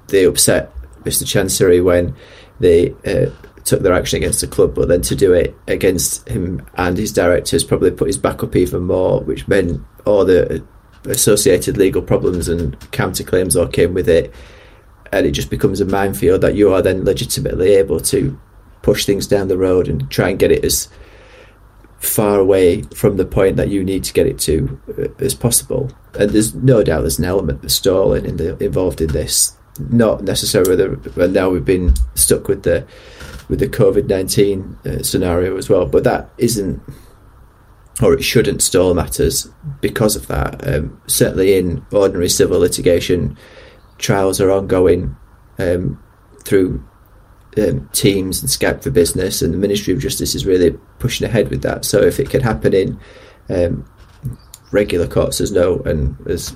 [0.07, 0.71] they upset
[1.03, 1.23] Mr.
[1.23, 2.15] Chansiri when
[2.59, 3.29] they uh,
[3.65, 7.11] took their action against the club, but then to do it against him and his
[7.11, 10.65] directors probably put his back up even more, which meant all the
[11.07, 14.33] associated legal problems and counterclaims all came with it.
[15.11, 18.39] And it just becomes a minefield that you are then legitimately able to
[18.81, 20.89] push things down the road and try and get it as
[21.99, 25.89] far away from the point that you need to get it to uh, as possible.
[26.19, 29.55] And there's no doubt there's an element of stalling in the, involved in this.
[29.79, 32.85] Not necessarily, the, now we've been stuck with the
[33.49, 36.81] with the COVID nineteen uh, scenario as well, but that isn't
[38.01, 39.47] or it shouldn't stall matters
[39.81, 40.67] because of that.
[40.67, 43.37] Um, certainly, in ordinary civil litigation,
[43.97, 45.15] trials are ongoing
[45.59, 46.01] um,
[46.43, 46.83] through
[47.57, 51.49] um, teams and Skype for Business, and the Ministry of Justice is really pushing ahead
[51.49, 51.85] with that.
[51.85, 52.99] So, if it can happen in
[53.49, 53.89] um,
[54.71, 56.53] regular courts, as no, and as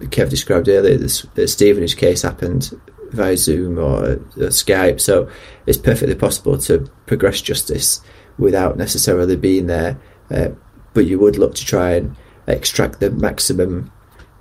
[0.00, 2.70] Kev described earlier, this, the Stevenage case happened
[3.12, 4.16] via Zoom or uh,
[4.50, 5.30] Skype, so
[5.66, 8.02] it's perfectly possible to progress justice
[8.38, 9.98] without necessarily being there.
[10.30, 10.48] Uh,
[10.94, 13.90] but you would look to try and extract the maximum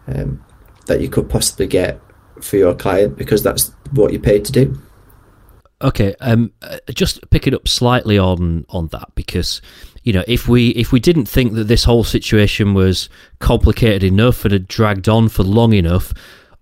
[0.08, 0.44] um,
[0.88, 2.00] that you could possibly get
[2.42, 4.82] for your client because that's what you're paid to do.
[5.82, 9.62] Okay, um, uh, just picking up slightly on on that because
[10.04, 13.10] you know if we if we didn't think that this whole situation was
[13.40, 16.14] complicated enough and had dragged on for long enough,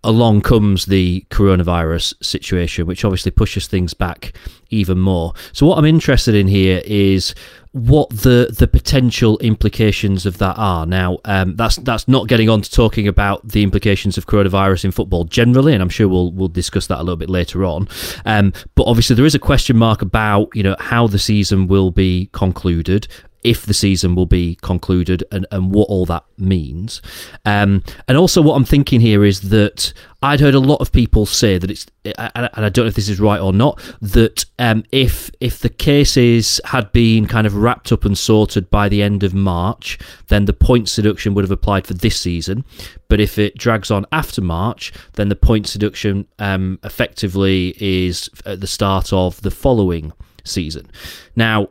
[0.06, 4.34] along comes the coronavirus situation, which obviously pushes things back
[4.70, 5.34] even more.
[5.52, 7.36] So what I'm interested in here is
[7.72, 10.86] what the the potential implications of that are.
[10.86, 14.92] Now, um, that's that's not getting on to talking about the implications of coronavirus in
[14.92, 17.88] football generally, and I'm sure we'll we'll discuss that a little bit later on.
[18.26, 21.92] Um, but obviously, there is a question mark about you know how the season will
[21.92, 23.08] be concluded
[23.44, 27.02] if the season will be concluded and, and what all that means.
[27.46, 31.26] Um, and also, what I'm thinking here is that I'd heard a lot of people
[31.26, 34.84] say that it's, and I don't know if this is right or not, that um,
[34.92, 39.24] if if the cases had been kind of wrapped up and sorted by the end
[39.24, 39.98] of March,
[40.28, 42.66] then the points deduction would have applied for this season.
[43.08, 48.60] But if it drags on after March, then the points deduction um, effectively is at
[48.60, 50.12] the start of the following
[50.44, 50.92] season.
[51.36, 51.70] Now,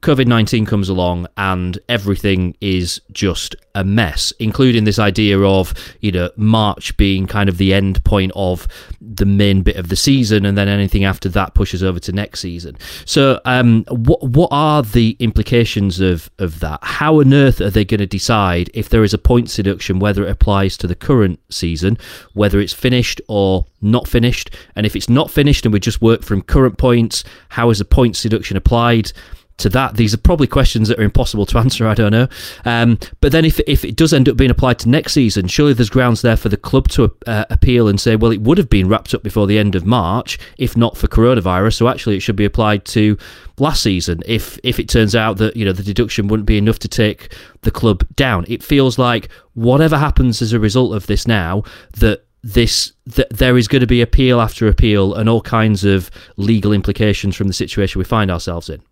[0.00, 6.10] COVID 19 comes along and everything is just a mess, including this idea of, you
[6.10, 8.66] know, March being kind of the end point of
[9.00, 12.40] the main bit of the season, and then anything after that pushes over to next
[12.40, 12.76] season.
[13.04, 16.80] So, um, what, what are the implications of, of that?
[16.82, 20.24] How on earth are they going to decide if there is a point deduction, whether
[20.24, 21.98] it applies to the current season,
[22.32, 24.50] whether it's finished or not finished?
[24.74, 27.84] And if it's not finished and we just work from current points, how is a
[27.84, 29.12] points deduction applied?
[29.58, 29.96] To that.
[29.96, 31.86] These are probably questions that are impossible to answer.
[31.86, 32.28] I don't know.
[32.64, 35.72] Um, but then, if if it does end up being applied to next season, surely
[35.72, 38.70] there's grounds there for the club to uh, appeal and say, well, it would have
[38.70, 41.74] been wrapped up before the end of March if not for coronavirus.
[41.74, 43.16] So actually, it should be applied to
[43.58, 46.78] last season if if it turns out that you know the deduction wouldn't be enough
[46.80, 48.44] to take the club down.
[48.48, 51.62] It feels like whatever happens as a result of this now
[51.94, 56.10] that this that there is going to be appeal after appeal and all kinds of
[56.36, 58.82] legal implications from the situation we find ourselves in.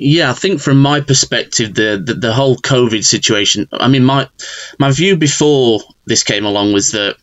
[0.00, 3.68] Yeah, I think from my perspective, the, the, the whole COVID situation.
[3.72, 4.28] I mean, my
[4.78, 7.16] my view before this came along was that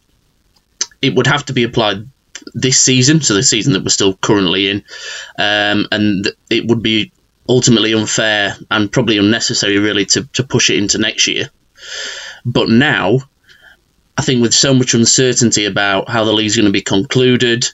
[1.01, 2.05] it would have to be applied
[2.53, 4.83] this season, so the season that we're still currently in,
[5.39, 7.13] um, and it would be
[7.47, 11.49] ultimately unfair and probably unnecessary, really, to to push it into next year.
[12.45, 13.19] But now,
[14.17, 17.65] I think with so much uncertainty about how the league's going to be concluded,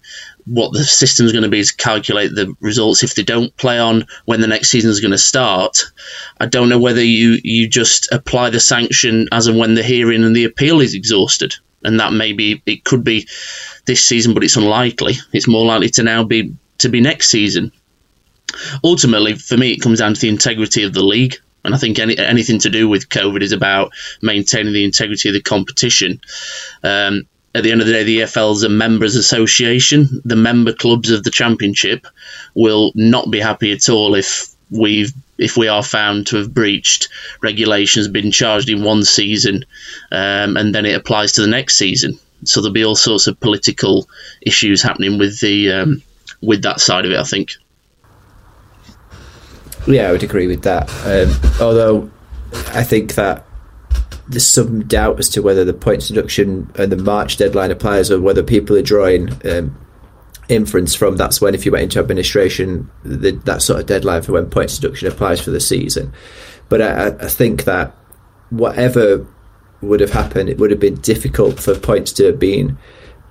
[0.45, 4.07] what the system's going to be to calculate the results if they don't play on
[4.25, 5.83] when the next season is going to start.
[6.39, 10.23] I don't know whether you, you just apply the sanction as and when the hearing
[10.23, 11.53] and the appeal is exhausted.
[11.83, 13.27] And that maybe it could be
[13.85, 15.15] this season, but it's unlikely.
[15.33, 17.71] It's more likely to now be to be next season.
[18.83, 21.37] Ultimately, for me, it comes down to the integrity of the league.
[21.63, 25.33] And I think any, anything to do with COVID is about maintaining the integrity of
[25.33, 26.21] the competition.
[26.83, 30.21] Um, at the end of the day, the EFL is a members association.
[30.23, 32.07] The member clubs of the championship
[32.55, 37.09] will not be happy at all if we've if we are found to have breached
[37.41, 39.65] regulations, been charged in one season,
[40.11, 42.17] um, and then it applies to the next season.
[42.45, 44.07] So there'll be all sorts of political
[44.41, 46.03] issues happening with the um,
[46.41, 47.19] with that side of it.
[47.19, 47.51] I think.
[49.87, 50.89] Yeah, I would agree with that.
[51.05, 52.11] Um, although
[52.73, 53.45] I think that
[54.27, 58.21] there's some doubt as to whether the points deduction and the March deadline applies, or
[58.21, 59.75] whether people are drawing um,
[60.49, 64.33] inference from that's when, if you went into administration, the, that sort of deadline for
[64.33, 66.13] when points deduction applies for the season.
[66.69, 67.95] But I, I think that
[68.49, 69.25] whatever
[69.81, 72.77] would have happened, it would have been difficult for points to have been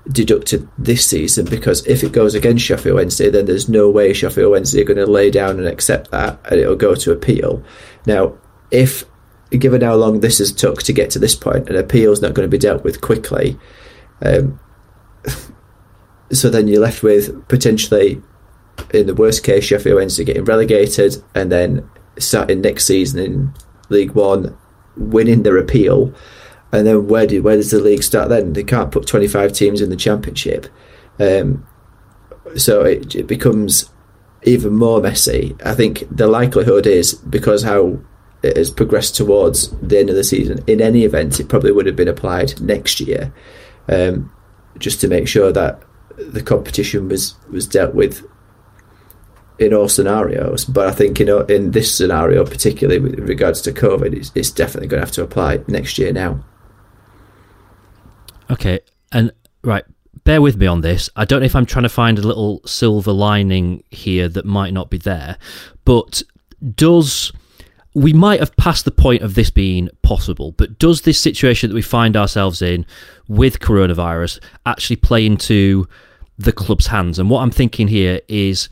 [0.08, 4.50] deducted this season because if it goes against Sheffield Wednesday, then there's no way Sheffield
[4.50, 7.62] Wednesday are going to lay down and accept that, and it'll go to appeal.
[8.06, 8.34] Now,
[8.70, 9.04] if
[9.50, 12.34] given how long this has took to get to this point, an appeal is not
[12.34, 13.58] going to be dealt with quickly.
[14.22, 14.60] Um,
[16.32, 18.22] so then you're left with potentially,
[18.94, 23.54] in the worst case, Sheffield Wednesday getting relegated, and then starting next season in
[23.88, 24.56] League One,
[24.96, 26.14] winning their appeal,
[26.72, 28.28] and then where do where does the league start?
[28.28, 30.66] Then they can't put 25 teams in the Championship,
[31.18, 31.66] um,
[32.56, 33.90] so it, it becomes
[34.44, 35.56] even more messy.
[35.64, 37.98] I think the likelihood is because how
[38.42, 40.64] it has progressed towards the end of the season.
[40.66, 43.32] In any event, it probably would have been applied next year,
[43.88, 44.32] um,
[44.78, 45.82] just to make sure that
[46.16, 48.26] the competition was was dealt with
[49.58, 50.64] in all scenarios.
[50.64, 54.50] But I think you know in this scenario, particularly with regards to COVID, it's, it's
[54.50, 56.42] definitely going to have to apply next year now.
[58.50, 58.80] Okay,
[59.12, 59.32] and
[59.62, 59.84] right,
[60.24, 61.08] bear with me on this.
[61.16, 64.72] I don't know if I'm trying to find a little silver lining here that might
[64.72, 65.38] not be there,
[65.84, 66.22] but
[66.74, 67.32] does
[67.94, 71.74] we might have passed the point of this being possible, but does this situation that
[71.74, 72.86] we find ourselves in
[73.26, 75.88] with coronavirus actually play into
[76.38, 77.18] the club's hands?
[77.18, 78.68] And what I'm thinking here is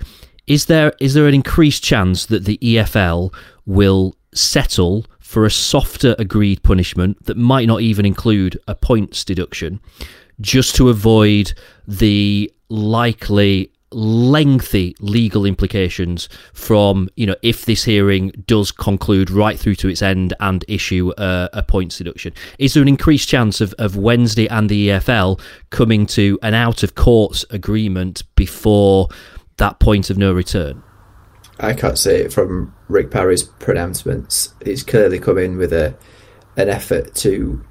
[0.46, 3.34] is there is there an increased chance that the EFL
[3.66, 9.78] will settle for a softer agreed punishment that might not even include a points deduction
[10.40, 11.52] just to avoid
[11.86, 19.74] the likely lengthy legal implications from you know if this hearing does conclude right through
[19.74, 22.32] to its end and issue a, a points deduction.
[22.58, 25.38] Is there an increased chance of, of wednesday and the efl
[25.68, 29.10] coming to an out of court agreement before
[29.58, 30.82] that point of no return
[31.60, 34.54] i can't say it from rick parry's pronouncements.
[34.64, 35.96] He's clearly come in with a
[36.56, 37.64] an effort to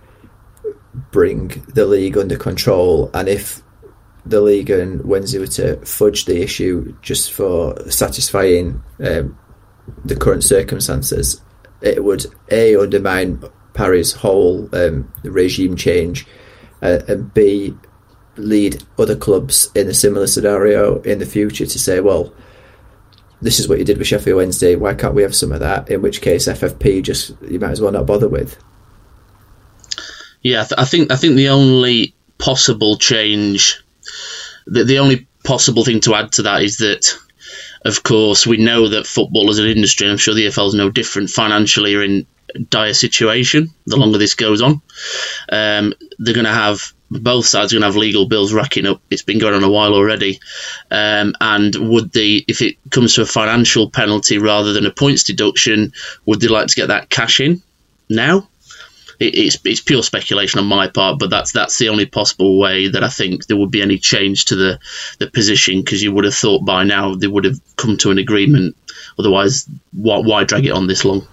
[1.12, 3.10] bring the league under control.
[3.14, 3.62] And if
[4.26, 9.38] the league and Wednesday were to fudge the issue just for satisfying um,
[10.04, 11.42] the current circumstances,
[11.82, 16.26] it would a undermine Parry's whole um, regime change,
[16.82, 17.76] uh, and b
[18.38, 22.34] lead other clubs in a similar scenario in the future to say, well,
[23.42, 24.76] this is what you did with Sheffield Wednesday.
[24.76, 25.90] Why can't we have some of that?
[25.90, 28.58] In which case, FFP just you might as well not bother with.
[30.42, 33.82] Yeah, I think I think the only possible change
[34.68, 37.18] the, the only possible thing to add to that is that,
[37.86, 40.74] of course, we know that football as an industry, and I'm sure the EFL is
[40.74, 42.28] no different financially, in
[42.70, 44.82] dire situation the longer this goes on.
[45.50, 49.02] Um, they're going to have both sides are going to have legal bills racking up.
[49.10, 50.40] It's been going on a while already.
[50.92, 55.24] Um, and would they, if it comes to a financial penalty rather than a points
[55.24, 55.94] deduction,
[56.26, 57.62] would they like to get that cash in
[58.10, 58.50] now?
[59.20, 62.88] it, it's it's pure speculation on my part, but that's that's the only possible way
[62.90, 64.80] that I think there would be any change to the
[65.20, 68.18] the position because you would have thought by now they would have come to an
[68.18, 68.76] agreement.
[69.20, 71.28] Otherwise, why, why drag it on this long?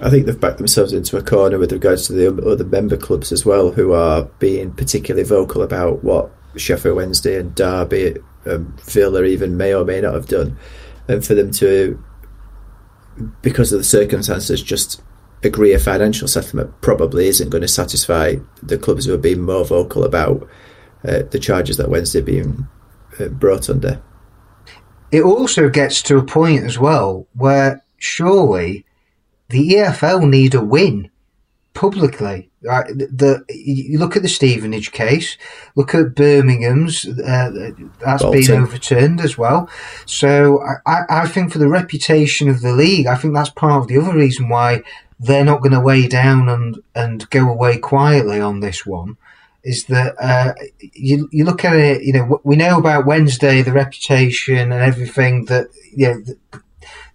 [0.00, 3.32] I think they've backed themselves into a corner with regards to the other member clubs
[3.32, 9.26] as well, who are being particularly vocal about what Sheffield Wednesday and Derby um, they
[9.26, 10.56] even may or may not have done,
[11.08, 12.02] and for them to,
[13.42, 15.02] because of the circumstances, just
[15.42, 19.64] agree a financial settlement probably isn't going to satisfy the clubs who are being more
[19.64, 20.48] vocal about
[21.04, 22.66] uh, the charges that Wednesday being
[23.20, 24.02] uh, brought under.
[25.10, 28.84] It also gets to a point as well where surely
[29.48, 31.10] the EFL need a win
[31.74, 32.50] publicly.
[32.60, 32.86] Right?
[32.88, 35.36] The, you look at the Stevenage case,
[35.76, 38.40] look at Birmingham's, uh, that's Bolton.
[38.40, 39.70] been overturned as well.
[40.04, 43.88] So I, I think for the reputation of the league, I think that's part of
[43.88, 44.82] the other reason why
[45.20, 49.16] they're not going to weigh down and, and go away quietly on this one
[49.64, 50.54] is that uh,
[50.94, 55.44] you you look at it, you know, we know about Wednesday, the reputation and everything
[55.46, 56.60] that you know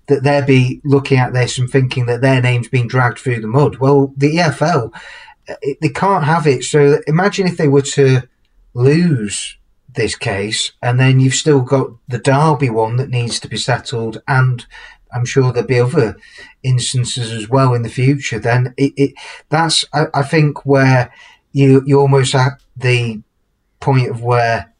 [0.07, 3.47] that, they'll be looking at this and thinking that their name's being dragged through the
[3.47, 3.77] mud.
[3.77, 4.93] Well, the EFL,
[5.47, 6.63] it, eh, they can't have it.
[6.63, 8.23] So imagine if they were to
[8.73, 9.57] lose
[9.93, 14.21] this case, and then you've still got the Derby one that needs to be settled,
[14.27, 14.65] and
[15.13, 16.17] I'm sure there'll be other
[16.63, 18.39] instances as well in the future.
[18.39, 19.13] Then it, it
[19.49, 21.13] that's I, I, think where
[21.51, 23.21] you you almost at the
[23.79, 24.72] point of where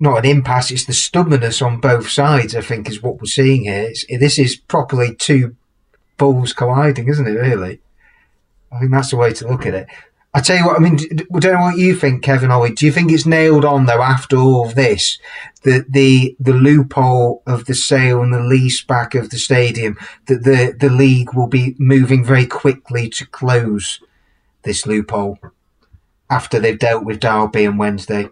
[0.00, 2.54] not an impasse, it's the stubbornness on both sides.
[2.54, 3.88] I think is what we're seeing here.
[3.88, 5.56] It's, this is properly two
[6.16, 7.32] bulls colliding, isn't it?
[7.32, 7.80] Really.
[8.72, 9.88] I think that's the way to look at it.
[10.36, 10.98] I tell you what, I mean,
[11.32, 12.72] I don't know what you think, Kevin Ollie.
[12.72, 15.18] Do you think it's nailed on though after all of this
[15.62, 20.42] that the the loophole of the sale and the lease back of the stadium that
[20.42, 24.00] the the league will be moving very quickly to close
[24.64, 25.38] this loophole
[26.28, 28.28] after they've dealt with Derby and Wednesday?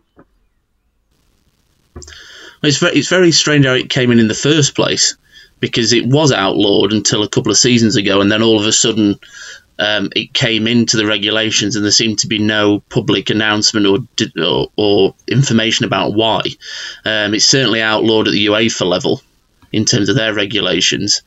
[2.62, 5.16] It's very, it's very strange how it came in in the first place
[5.60, 8.72] because it was outlawed until a couple of seasons ago, and then all of a
[8.72, 9.18] sudden
[9.78, 13.98] um, it came into the regulations, and there seemed to be no public announcement or
[14.42, 16.42] or, or information about why.
[17.04, 19.22] Um, it's certainly outlawed at the UEFA level
[19.72, 21.22] in terms of their regulations.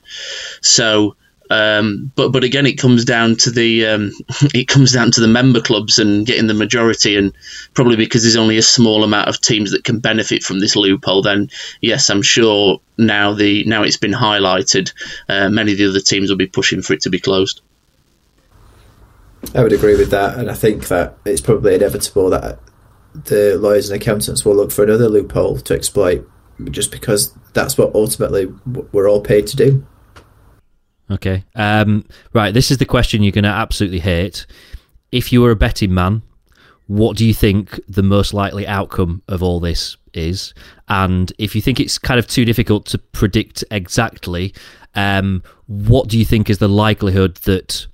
[0.62, 1.16] So,
[1.50, 4.12] um, but but again, it comes down to the um,
[4.54, 7.34] it comes down to the member clubs and getting the majority, and
[7.74, 11.22] probably because there's only a small amount of teams that can benefit from this loophole.
[11.22, 11.50] Then
[11.82, 14.92] yes, I'm sure now the now it's been highlighted,
[15.30, 17.62] uh, many of the other teams will be pushing for it to be closed.
[19.54, 22.60] I would agree with that, and I think that it's probably inevitable that
[23.14, 26.28] the lawyers and accountants will look for another loophole to exploit,
[26.72, 28.52] just because that's what ultimately
[28.92, 29.86] we're all paid to do.
[31.10, 32.54] Okay, um, right.
[32.54, 34.46] This is the question you're going to absolutely hate.
[35.12, 36.24] If you were a betting man,
[36.88, 40.54] what do you think the most likely outcome of all this is?
[40.88, 44.54] And if you think it's kind of too difficult to predict exactly,
[44.96, 47.88] um, what do you think is the likelihood that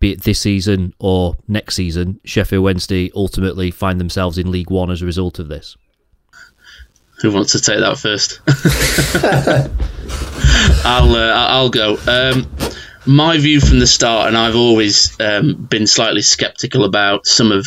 [0.00, 4.90] be it this season or next season, Sheffield Wednesday ultimately find themselves in League One
[4.90, 5.76] as a result of this?
[7.20, 8.40] Who wants to take that first?
[10.84, 11.98] I'll uh, I'll go.
[12.06, 12.46] Um,
[13.06, 17.66] my view from the start, and I've always um, been slightly sceptical about some of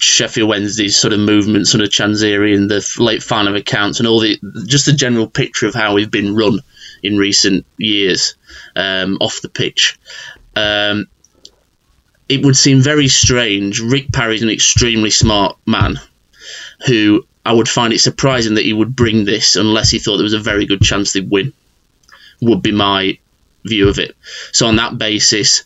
[0.00, 4.38] Sheffield Wednesday's sort of movements under Chansiri and the late final accounts and all the
[4.66, 6.60] just the general picture of how we've been run
[7.02, 8.36] in recent years
[8.76, 9.98] um, off the pitch.
[10.54, 11.06] Um,
[12.28, 13.80] it would seem very strange.
[13.80, 15.98] Rick Parry's an extremely smart man
[16.86, 20.24] who I would find it surprising that he would bring this unless he thought there
[20.24, 21.52] was a very good chance they'd win,
[22.40, 23.18] would be my
[23.64, 24.16] view of it.
[24.52, 25.64] So, on that basis,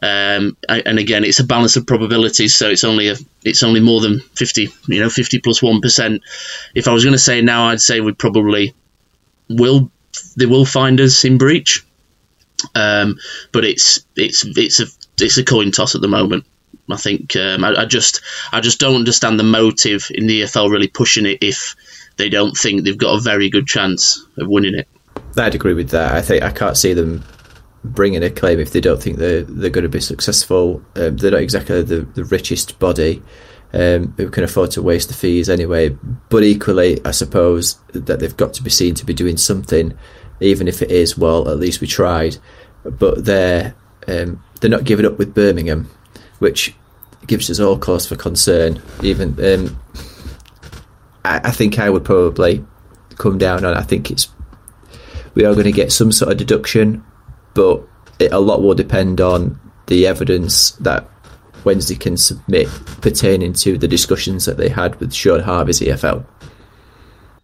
[0.00, 4.00] um, and again, it's a balance of probabilities, so it's only a it's only more
[4.00, 6.22] than fifty, you know, fifty plus one percent.
[6.74, 8.74] If I was going to say now, I'd say we probably
[9.48, 9.90] will
[10.36, 11.84] they will find us in breach,
[12.76, 13.18] um,
[13.52, 14.86] but it's it's it's a
[15.20, 16.44] it's a coin toss at the moment.
[16.90, 18.20] I think um, I, I, just
[18.52, 21.74] I just don't understand the motive in the EFL really pushing it if
[22.16, 24.88] they don't think they've got a very good chance of winning it.
[25.36, 26.14] I'd agree with that.
[26.14, 27.24] I think I can't see them
[27.84, 30.82] bringing a claim if they don't think they're they're going to be successful.
[30.96, 33.22] Um, they're not exactly the, the richest body
[33.72, 35.90] um, who can afford to waste the fees anyway.
[36.28, 39.96] But equally, I suppose that they've got to be seen to be doing something,
[40.40, 41.48] even if it is well.
[41.48, 42.38] At least we tried.
[42.84, 43.74] But they're
[44.06, 45.90] um, they're not giving up with Birmingham,
[46.38, 46.74] which
[47.26, 48.80] gives us all cause for concern.
[49.02, 49.80] Even um,
[51.24, 52.64] I, I, think I would probably
[53.16, 53.74] come down on.
[53.74, 54.28] I think it's
[55.34, 57.04] we are going to get some sort of deduction,
[57.54, 57.82] but
[58.18, 61.08] it, a lot will depend on the evidence that
[61.64, 62.68] Wednesday can submit
[63.00, 66.24] pertaining to the discussions that they had with Shaun Harvey's EFL.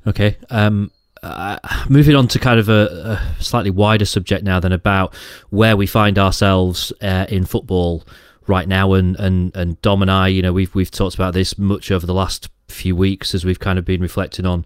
[0.07, 0.37] Okay.
[0.51, 0.91] Um,
[1.23, 5.15] uh, moving on to kind of a, a, slightly wider subject now than about
[5.51, 8.05] where we find ourselves uh, in football
[8.47, 11.59] right now, and and and Dom and I, you know, we've we've talked about this
[11.59, 14.65] much over the last few weeks as we've kind of been reflecting on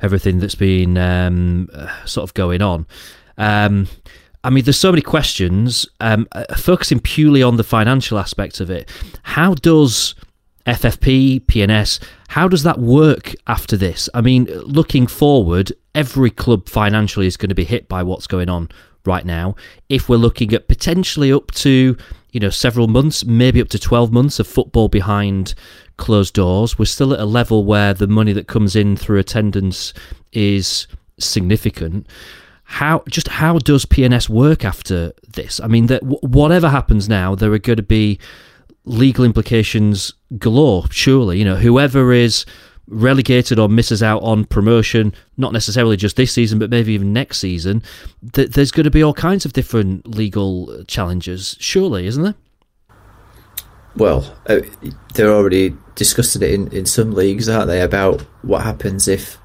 [0.00, 2.86] everything that's been um, uh, sort of going on.
[3.38, 3.88] Um,
[4.44, 5.86] I mean, there's so many questions.
[6.00, 8.88] Um, uh, focusing purely on the financial aspect of it,
[9.22, 10.14] how does
[10.66, 14.08] FFP, P&S, how does that work after this?
[14.14, 18.48] I mean, looking forward, every club financially is going to be hit by what's going
[18.48, 18.68] on
[19.04, 19.54] right now.
[19.88, 21.96] If we're looking at potentially up to,
[22.32, 25.54] you know, several months, maybe up to 12 months of football behind
[25.96, 29.94] closed doors, we're still at a level where the money that comes in through attendance
[30.32, 30.86] is
[31.18, 32.06] significant.
[32.64, 35.60] How just how does P&S work after this?
[35.60, 38.18] I mean, that whatever happens now, there are going to be
[38.84, 41.38] legal implications galore, surely.
[41.38, 42.44] You know, whoever is
[42.88, 47.38] relegated or misses out on promotion, not necessarily just this season, but maybe even next
[47.38, 47.82] season,
[48.32, 52.34] th- there's going to be all kinds of different legal challenges, surely, isn't there?
[53.96, 54.60] Well, uh,
[55.14, 59.38] they're already discussing it in, in some leagues, aren't they, about what happens if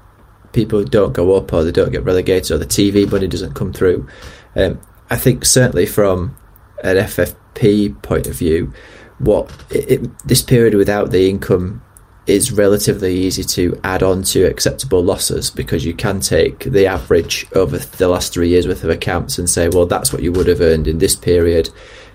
[0.52, 3.72] people don't go up or they don't get relegated or the TV money doesn't come
[3.72, 4.06] through.
[4.54, 4.80] Um,
[5.10, 6.36] I think certainly from
[6.84, 8.72] an FFP point of view,
[9.18, 11.82] what it, it, this period without the income
[12.26, 17.46] is relatively easy to add on to acceptable losses because you can take the average
[17.54, 20.46] over the last three years worth of accounts and say, well, that's what you would
[20.46, 21.68] have earned in this period.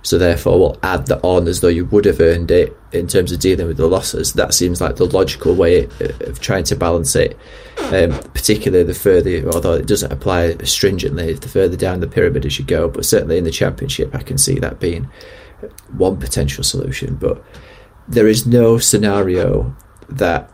[0.03, 3.33] So therefore, we'll add that on as though you would have earned it in terms
[3.33, 4.31] of dealing with the losses.
[4.33, 7.37] That seems like the logical way of trying to balance it.
[7.91, 12.57] Um, particularly the further, although it doesn't apply stringently, the further down the pyramid as
[12.57, 12.87] you go.
[12.87, 15.09] But certainly in the championship, I can see that being
[15.91, 17.15] one potential solution.
[17.15, 17.43] But
[18.07, 19.75] there is no scenario
[20.09, 20.51] that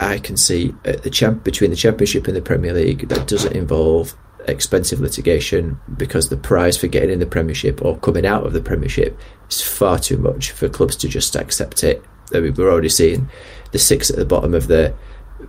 [0.00, 4.14] I can see the champ between the championship and the Premier League that doesn't involve
[4.46, 8.60] expensive litigation because the prize for getting in the Premiership or coming out of the
[8.60, 9.18] Premiership
[9.50, 12.02] is far too much for clubs to just accept it.
[12.34, 13.30] I mean, we're already seeing
[13.72, 14.94] the six at the bottom of the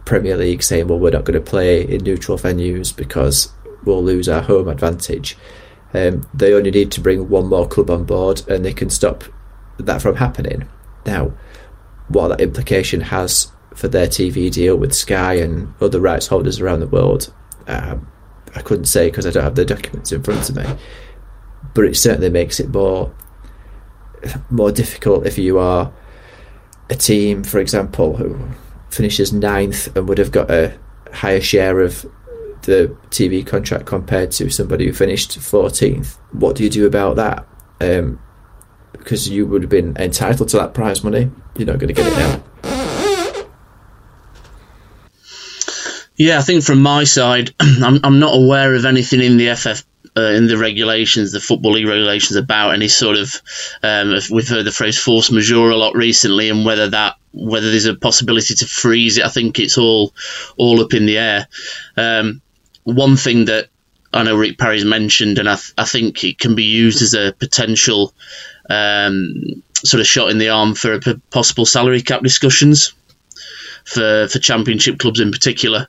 [0.05, 3.51] Premier League saying, well, we're not going to play in neutral venues because
[3.83, 5.37] we'll lose our home advantage.
[5.93, 9.23] Um, they only need to bring one more club on board and they can stop
[9.77, 10.67] that from happening.
[11.05, 11.33] Now,
[12.07, 16.79] what that implication has for their TV deal with Sky and other rights holders around
[16.79, 17.33] the world,
[17.67, 18.09] um,
[18.55, 20.65] I couldn't say because I don't have the documents in front of me.
[21.73, 23.13] But it certainly makes it more
[24.49, 25.93] more difficult if you are
[26.89, 28.39] a team, for example, who
[28.89, 30.77] finishes ninth and would have got a
[31.11, 32.05] higher share of
[32.63, 36.17] the TV contract compared to somebody who finished 14th.
[36.31, 37.47] What do you do about that?
[37.81, 38.19] Um,
[39.05, 41.29] because you would have been entitled to that prize money.
[41.55, 42.43] You're not going to get it now.
[46.17, 49.85] Yeah, I think from my side, I'm, I'm not aware of anything in the FF
[50.17, 53.41] uh, in the regulations, the football league regulations about any sort of.
[53.83, 57.85] Um, we've heard the phrase force majeure a lot recently, and whether that whether there's
[57.85, 60.13] a possibility to freeze it, I think it's all
[60.57, 61.47] all up in the air.
[61.95, 62.41] Um,
[62.85, 63.67] one thing that
[64.15, 67.13] I know Rick Parry's mentioned, and I, th- I think it can be used as
[67.13, 68.13] a potential
[68.69, 70.99] um, sort of shot in the arm for
[71.29, 72.93] possible salary cap discussions
[73.85, 75.87] for, for championship clubs in particular,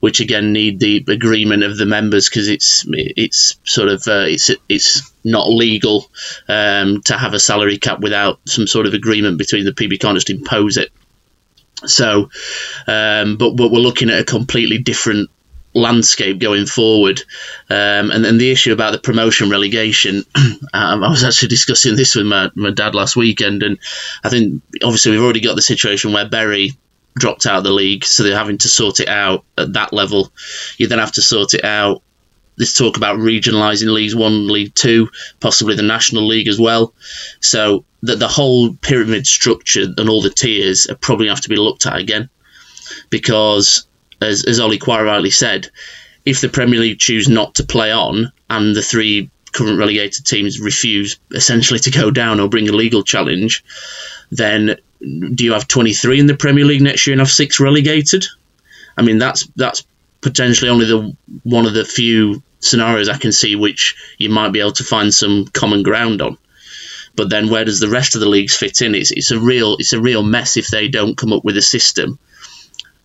[0.00, 4.50] which again need the agreement of the members because it's it's sort of uh, it's
[4.68, 6.10] it's not legal
[6.48, 9.74] um, to have a salary cap without some sort of agreement between the.
[9.78, 10.90] You can't just impose it.
[11.84, 12.30] So,
[12.88, 15.30] um, but but we're looking at a completely different
[15.76, 17.20] landscape going forward.
[17.68, 20.24] Um, and then the issue about the promotion relegation,
[20.74, 23.78] um, I was actually discussing this with my, my dad last weekend, and
[24.24, 26.72] I think obviously we've already got the situation where Bury
[27.14, 30.32] dropped out of the league, so they're having to sort it out at that level.
[30.78, 32.02] You then have to sort it out.
[32.58, 35.10] This talk about regionalising Leagues One, League Two,
[35.40, 36.94] possibly the National League as well.
[37.40, 41.56] So that the whole pyramid structure and all the tiers are probably have to be
[41.56, 42.30] looked at again,
[43.10, 43.86] because
[44.20, 45.68] as as Ollie quite rightly said,
[46.24, 50.60] if the Premier League choose not to play on and the three current relegated teams
[50.60, 53.64] refuse essentially to go down or bring a legal challenge,
[54.30, 58.26] then do you have 23 in the Premier League next year and have six relegated?
[58.96, 59.84] I mean, that's that's
[60.20, 64.60] potentially only the one of the few scenarios I can see which you might be
[64.60, 66.38] able to find some common ground on.
[67.14, 68.94] But then, where does the rest of the leagues fit in?
[68.94, 71.62] It's it's a real it's a real mess if they don't come up with a
[71.62, 72.18] system.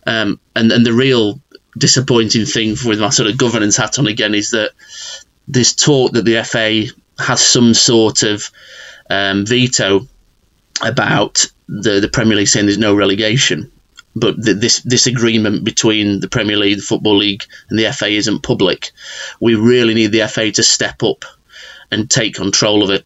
[0.06, 1.40] Um, and and the real
[1.76, 4.72] disappointing thing with my sort of governance hat on again is that
[5.48, 6.84] this talk that the FA
[7.22, 8.50] has some sort of
[9.08, 10.06] um, veto
[10.82, 13.70] about the the Premier League saying there's no relegation,
[14.14, 18.08] but the, this this agreement between the Premier League, the Football League, and the FA
[18.08, 18.90] isn't public.
[19.40, 21.24] We really need the FA to step up
[21.90, 23.04] and take control of it.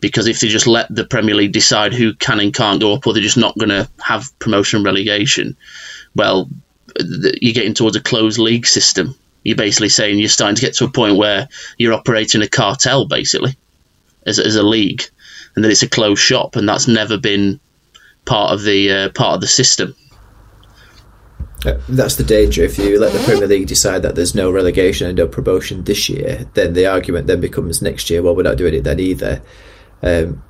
[0.00, 3.06] Because if they just let the Premier League decide who can and can't go up,
[3.06, 5.56] or they're just not going to have promotion and relegation,
[6.14, 6.48] well,
[6.96, 9.14] you're getting towards a closed league system.
[9.42, 11.48] You're basically saying you're starting to get to a point where
[11.78, 13.56] you're operating a cartel, basically,
[14.26, 15.02] as, as a league,
[15.54, 17.58] and that it's a closed shop, and that's never been
[18.26, 19.94] part of the uh, part of the system.
[21.64, 22.62] Uh, that's the danger.
[22.62, 26.08] If you let the Premier League decide that there's no relegation and no promotion this
[26.08, 28.22] year, then the argument then becomes next year.
[28.22, 29.42] Well, we're not doing it then either,
[30.02, 30.42] um,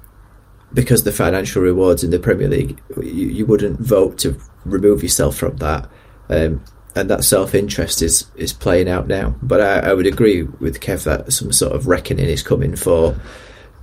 [0.72, 5.36] because the financial rewards in the Premier League, you, you wouldn't vote to remove yourself
[5.36, 5.88] from that,
[6.28, 6.62] um,
[6.94, 9.34] and that self interest is is playing out now.
[9.42, 13.18] But I, I would agree with Kev that some sort of reckoning is coming for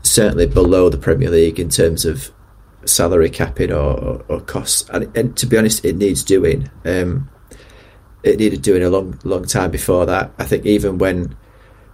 [0.03, 2.31] certainly below the Premier League in terms of
[2.85, 4.89] salary capping or, or, costs.
[4.89, 6.69] And, and, to be honest, it needs doing.
[6.85, 7.29] Um,
[8.23, 10.31] it needed doing a long, long time before that.
[10.37, 11.35] I think even when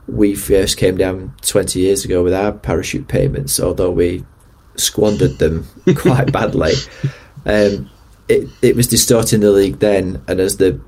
[0.07, 4.25] we first came down 20 years ago with our parachute payments, although we
[4.75, 6.73] squandered them quite badly,
[7.45, 7.89] um,
[8.27, 10.23] it, it was distorting the league then.
[10.27, 10.79] And as the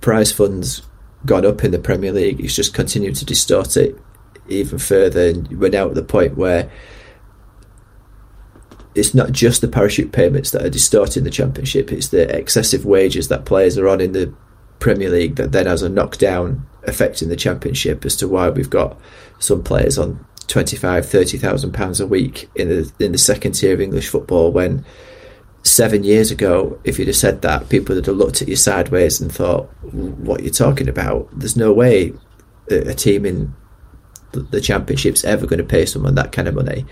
[0.00, 0.82] prize funds
[1.26, 3.98] got up in the Premier League, it's just continued to distort it
[4.48, 5.28] even further.
[5.28, 6.70] And we're now at the point where
[8.94, 13.28] it's not just the parachute payments that are distorting the championship; it's the excessive wages
[13.28, 14.34] that players are on in the
[14.80, 18.70] Premier League that then has a knockdown effect in the championship as to why we've
[18.70, 18.98] got
[19.38, 23.80] some players on 25, 30,000 pounds a week in the in the second tier of
[23.80, 24.84] English football when
[25.62, 29.20] seven years ago, if you'd have said that, people would have looked at you sideways
[29.20, 31.28] and thought, "What are you talking about?
[31.32, 32.12] There's no way
[32.70, 33.54] a team in
[34.32, 36.86] the championship's ever going to pay someone that kind of money."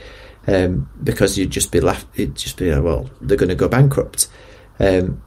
[0.46, 3.68] Um, because you'd just be laughed, you'd just be like, well, they're going to go
[3.68, 4.28] bankrupt.
[4.80, 5.22] Um,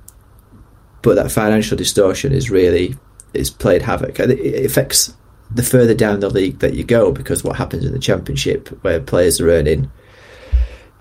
[1.03, 2.95] but that financial distortion is really
[3.33, 4.19] is played havoc.
[4.19, 5.13] It affects
[5.53, 8.99] the further down the league that you go because what happens in the championship where
[8.99, 9.91] players are earning,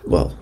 [0.05, 0.37] well,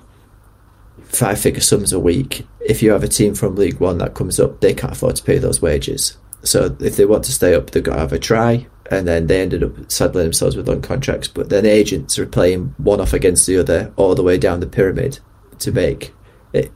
[1.04, 2.46] five figure sums a week.
[2.60, 5.22] If you have a team from League One that comes up, they can't afford to
[5.22, 6.16] pay those wages.
[6.42, 8.66] So if they want to stay up, they've got to have a try.
[8.90, 11.28] And then they ended up saddling themselves with long contracts.
[11.28, 14.66] But then agents are playing one off against the other all the way down the
[14.66, 15.18] pyramid
[15.58, 16.14] to make
[16.54, 16.72] it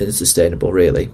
[0.00, 1.12] unsustainable, really.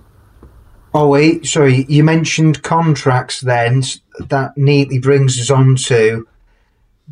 [0.95, 1.85] Oh wait, sorry.
[1.89, 3.41] You mentioned contracts.
[3.41, 3.83] Then
[4.21, 6.27] that neatly brings us on to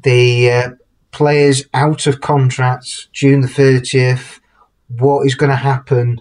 [0.02, 0.70] the uh,
[1.10, 4.40] players out of contracts June the thirtieth
[4.88, 6.20] what is going to happen?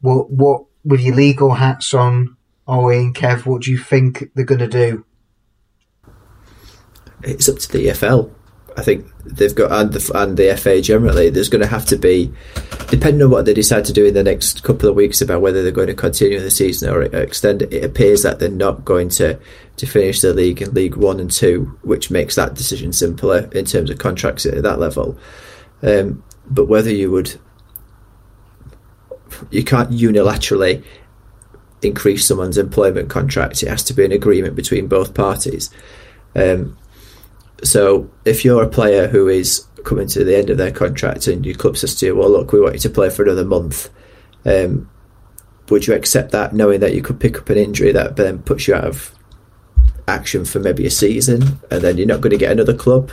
[0.00, 2.36] What what with your legal hats on,
[2.66, 3.46] Owen, Kev?
[3.46, 5.04] What do you think they're going to do?
[7.22, 8.30] It's up to the EFL.
[8.76, 11.30] I think they've got and the, and the FA generally.
[11.30, 12.32] There's going to have to be,
[12.88, 15.62] depending on what they decide to do in the next couple of weeks about whether
[15.62, 17.72] they're going to continue the season or extend it.
[17.72, 19.38] It appears that they're not going to
[19.76, 23.64] to finish the league in League One and Two, which makes that decision simpler in
[23.64, 25.18] terms of contracts at that level.
[25.82, 27.38] Um, but whether you would
[29.50, 30.84] you can't unilaterally
[31.82, 33.62] increase someone's employment contract.
[33.62, 35.70] It has to be an agreement between both parties.
[36.34, 36.76] Um,
[37.62, 41.46] so if you're a player who is coming to the end of their contract and
[41.46, 43.90] your club says to you, "Well, look, we want you to play for another month,"
[44.44, 44.88] um,
[45.68, 48.68] would you accept that, knowing that you could pick up an injury that then puts
[48.68, 49.12] you out of
[50.08, 53.10] action for maybe a season, and then you're not going to get another club?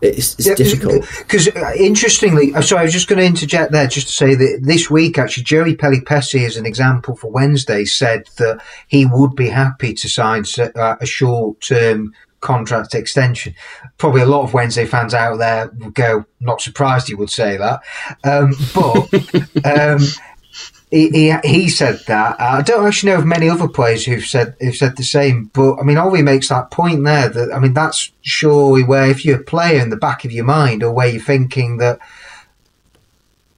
[0.00, 1.04] It's, it's yeah, difficult.
[1.18, 4.34] Because uh, interestingly, uh, sorry, I was just going to interject there just to say
[4.34, 9.34] that this week, actually, Joey Pelupessy, as an example for Wednesday, said that he would
[9.34, 13.54] be happy to sign uh, a short term contract extension.
[13.96, 17.56] Probably a lot of Wednesday fans out there would go, not surprised he would say
[17.56, 17.80] that.
[18.24, 20.00] Um, but um,
[20.90, 22.40] he, he, he said that.
[22.40, 25.50] I don't actually know of many other players who've said who've said the same.
[25.52, 27.28] But I mean, Ollie makes that point there.
[27.28, 30.44] That I mean, that's surely where if you're a player in the back of your
[30.44, 31.98] mind, or where you're thinking that,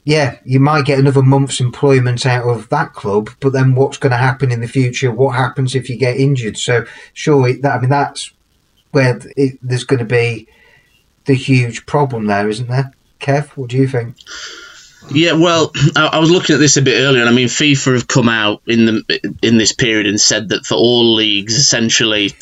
[0.04, 4.10] yeah, you might get another month's employment out of that club, but then what's going
[4.10, 5.12] to happen in the future?
[5.12, 6.58] What happens if you get injured?
[6.58, 8.32] So surely that I mean, that's
[8.90, 10.48] where it, there's going to be
[11.26, 12.92] the huge problem there, isn't there?
[13.20, 14.16] Kev, what do you think?
[15.08, 18.08] Yeah, well, I, was looking at this a bit earlier, and I mean, FIFA have
[18.08, 22.32] come out in the in this period and said that for all leagues, essentially,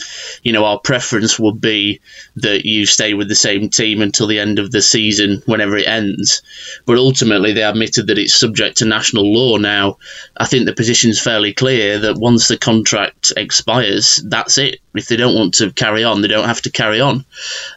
[0.42, 2.00] you know, our preference would be
[2.36, 5.86] that you stay with the same team until the end of the season, whenever it
[5.86, 6.42] ends.
[6.84, 9.56] But ultimately, they admitted that it's subject to national law.
[9.56, 9.98] Now,
[10.36, 14.80] I think the position's fairly clear that once the contract expires, that's it.
[14.94, 17.24] If they don't want to carry on, they don't have to carry on.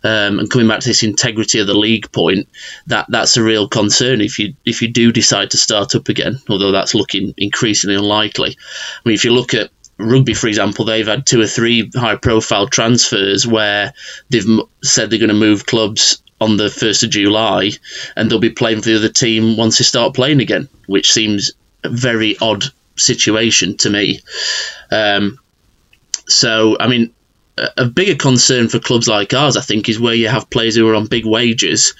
[0.04, 2.50] Um, and coming back to this integrity of the league point,
[2.88, 4.22] that that's a real concern.
[4.22, 8.58] If you if you do decide to start up again, although that's looking increasingly unlikely.
[8.58, 12.16] I mean, if you look at rugby, for example, they've had two or three high
[12.16, 13.94] profile transfers where
[14.30, 14.46] they've
[14.84, 17.72] said they're going to move clubs on the 1st of July
[18.16, 21.52] and they'll be playing for the other team once they start playing again, which seems
[21.84, 22.64] a very odd
[22.98, 24.20] situation to me.
[24.92, 25.38] Um,
[26.28, 27.14] so, I mean,
[27.78, 30.88] a bigger concern for clubs like ours, I think, is where you have players who
[30.90, 31.94] are on big wages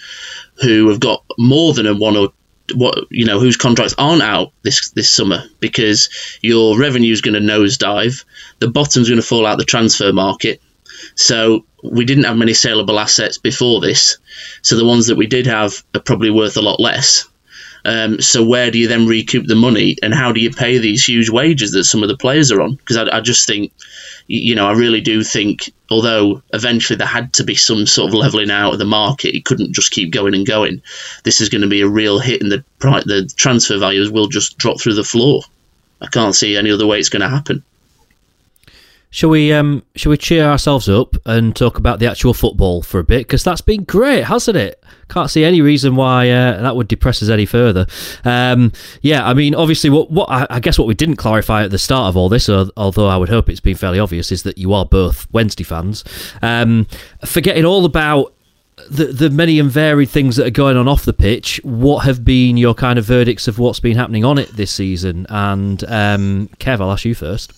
[0.62, 2.34] who have got more than a one or
[2.76, 6.10] what you know whose contracts aren't out this this summer because
[6.42, 8.24] your revenue is going to nosedive,
[8.60, 10.62] the bottom's going to fall out the transfer market.
[11.16, 14.18] So we didn't have many saleable assets before this,
[14.62, 17.28] so the ones that we did have are probably worth a lot less.
[17.84, 21.04] Um, so where do you then recoup the money, and how do you pay these
[21.04, 22.76] huge wages that some of the players are on?
[22.76, 23.74] Because I, I, just think,
[24.28, 28.14] you know, I really do think, although eventually there had to be some sort of
[28.14, 30.82] leveling out of the market, it couldn't just keep going and going.
[31.24, 34.58] This is going to be a real hit, and the the transfer values will just
[34.58, 35.42] drop through the floor.
[36.02, 37.64] I can't see any other way it's going to happen.
[39.14, 42.98] Shall we um shall we cheer ourselves up and talk about the actual football for
[42.98, 44.82] a bit because that's been great, hasn't it?
[45.10, 47.86] Can't see any reason why uh, that would depress us any further.
[48.24, 51.78] Um, yeah, I mean, obviously, what what I, guess what we didn't clarify at the
[51.78, 54.74] start of all this, although I would hope it's been fairly obvious, is that you
[54.74, 56.06] are both Wednesday fans.
[56.42, 56.88] Um,
[57.26, 58.34] forgetting all about
[58.90, 62.24] the the many and varied things that are going on off the pitch, what have
[62.24, 65.26] been your kind of verdicts of what's been happening on it this season?
[65.28, 67.52] And um, Kev, I'll ask you first.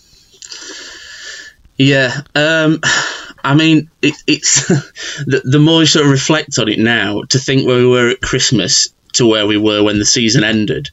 [1.78, 2.22] Yeah.
[2.36, 2.80] Um,
[3.46, 7.40] I mean, it, it's the, the more you sort of reflect on it now, to
[7.40, 10.90] think where we were at Christmas to where we were when the season ended,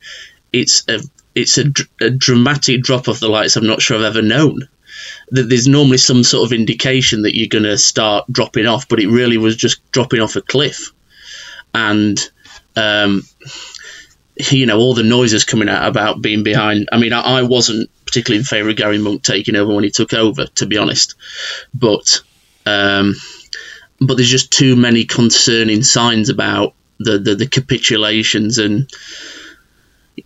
[0.53, 1.01] it's a
[1.35, 1.67] it's a,
[2.01, 4.69] a dramatic drop off the lights I'm not sure I've ever known.
[5.31, 8.99] That there's normally some sort of indication that you're going to start dropping off, but
[9.01, 10.91] it really was just dropping off a cliff,
[11.73, 12.19] and
[12.75, 13.23] um,
[14.51, 16.89] you know all the noises coming out about being behind.
[16.91, 19.91] I mean, I, I wasn't particularly in favour of Gary Monk taking over when he
[19.91, 21.15] took over, to be honest,
[21.73, 22.23] but
[22.67, 23.15] um,
[24.01, 28.91] but there's just too many concerning signs about the, the, the capitulations and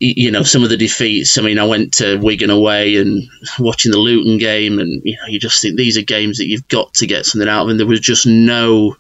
[0.00, 1.36] you know some of the defeats.
[1.36, 3.28] I mean, I went to Wigan away and
[3.58, 6.68] watching the Luton game, and you know you just think these are games that you've
[6.68, 8.96] got to get something out of, and there was just no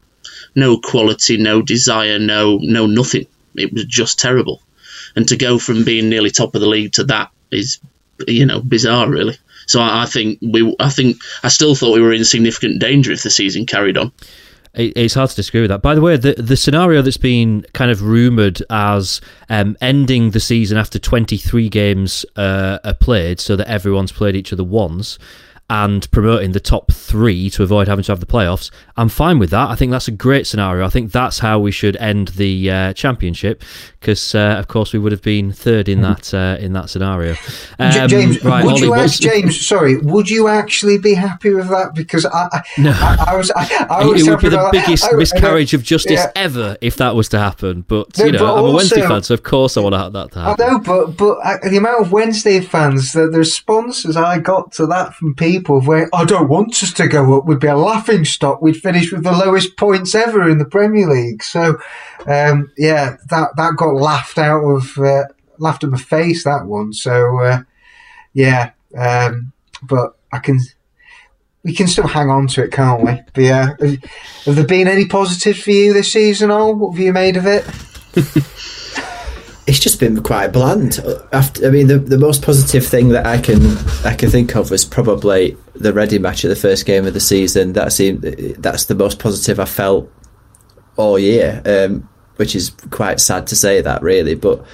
[0.54, 3.26] no quality, no desire, no no nothing.
[3.56, 4.60] It was just terrible,
[5.16, 7.80] and to go from being nearly top of the league to that is
[8.26, 9.36] you know bizarre, really.
[9.66, 13.12] So I, I think we, I think I still thought we were in significant danger
[13.12, 14.12] if the season carried on
[14.74, 15.82] it's hard to disagree with that.
[15.82, 20.40] By the way, the the scenario that's been kind of rumored as um, ending the
[20.40, 25.18] season after 23 games uh, are played, so that everyone's played each other once,
[25.70, 29.50] and promoting the top three to avoid having to have the playoffs, I'm fine with
[29.50, 29.70] that.
[29.70, 30.84] I think that's a great scenario.
[30.84, 33.62] I think that's how we should end the uh, championship
[33.98, 37.36] because, uh, of course, we would have been third in that uh, in that scenario.
[37.76, 39.66] Um, James, right, would Ollie, you ask, James?
[39.66, 41.94] Sorry, would you actually be happy with that?
[41.94, 45.12] Because I, I no, I, I was, I, I was it would be the biggest
[45.12, 46.30] miscarriage of justice yeah.
[46.36, 47.82] ever if that was to happen.
[47.82, 50.12] But no, you know, but I'm also, a Wednesday fan, so of course I want
[50.12, 50.64] that to happen.
[50.64, 54.72] I know, but but uh, the amount of Wednesday fans, the, the responses I got
[54.72, 57.66] to that from people people where I don't want us to go up We'd be
[57.68, 58.60] a laughing stock.
[58.60, 61.42] We'd finish with the lowest points ever in the Premier League.
[61.42, 61.78] So,
[62.26, 65.24] um, yeah, that that got laughed out of uh,
[65.58, 66.92] laughed in my face that one.
[66.92, 67.62] So, uh,
[68.32, 69.52] yeah, um,
[69.82, 70.60] but I can
[71.62, 73.20] we can still hang on to it, can't we?
[73.32, 73.74] But yeah,
[74.44, 76.50] have there been any positives for you this season?
[76.50, 77.64] All what have you made of it?
[79.74, 81.00] it's just been quite bland.
[81.32, 83.60] After, I mean, the, the most positive thing that I can
[84.04, 87.20] I can think of was probably the Reading match at the first game of the
[87.20, 87.72] season.
[87.72, 90.10] That seemed that's the most positive I felt
[90.96, 94.36] all year, um, which is quite sad to say that really.
[94.36, 94.64] But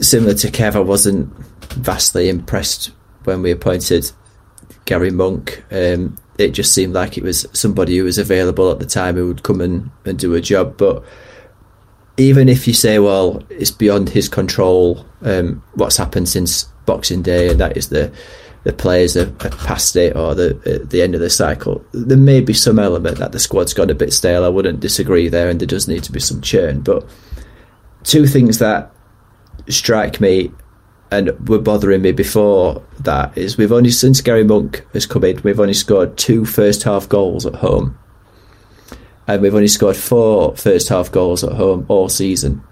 [0.00, 1.30] similar to Kev, I wasn't
[1.74, 2.92] vastly impressed
[3.24, 4.10] when we appointed
[4.86, 5.62] Gary Monk.
[5.70, 9.26] Um, it just seemed like it was somebody who was available at the time who
[9.26, 11.04] would come and, and do a job, but
[12.18, 17.48] even if you say, well, it's beyond his control, um, what's happened since Boxing Day,
[17.48, 18.12] and that is the
[18.64, 22.40] the players have, past it or the uh, the end of the cycle, there may
[22.40, 24.44] be some element that the squad's got a bit stale.
[24.44, 26.80] I wouldn't disagree there, and there does need to be some churn.
[26.80, 27.08] But
[28.02, 28.92] two things that
[29.68, 30.50] strike me
[31.10, 35.40] and were bothering me before that is we've only since Gary Monk has come in,
[35.42, 37.98] we've only scored two first half goals at home
[39.28, 42.62] and we've only scored four first half goals at home all season.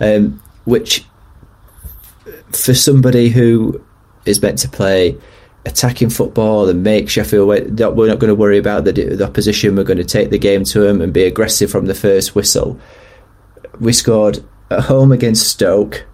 [0.00, 1.04] Um, which,
[2.52, 3.84] for somebody who
[4.24, 5.18] is meant to play
[5.66, 9.74] attacking football and make Sheffield, we're not going to worry about the, the opposition.
[9.74, 12.78] We're going to take the game to them and be aggressive from the first whistle.
[13.80, 16.06] We scored at home against Stoke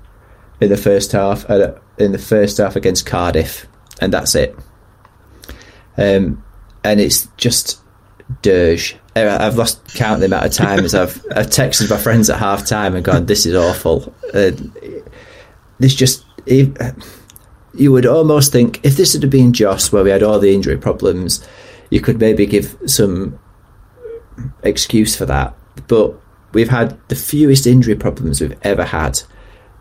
[0.60, 3.66] in the first half, and in the first half against Cardiff,
[4.00, 4.56] and that's it.
[5.98, 6.42] Um,
[6.82, 7.80] and it's just
[8.42, 8.96] dirge.
[9.16, 12.94] I've lost count the amount of times I've I've texted my friends at half time
[12.94, 14.52] and gone, "This is awful." Uh,
[15.78, 20.38] this just you would almost think if this had been Jos, where we had all
[20.38, 21.46] the injury problems,
[21.90, 23.38] you could maybe give some
[24.62, 25.54] excuse for that.
[25.86, 26.14] But
[26.52, 29.22] we've had the fewest injury problems we've ever had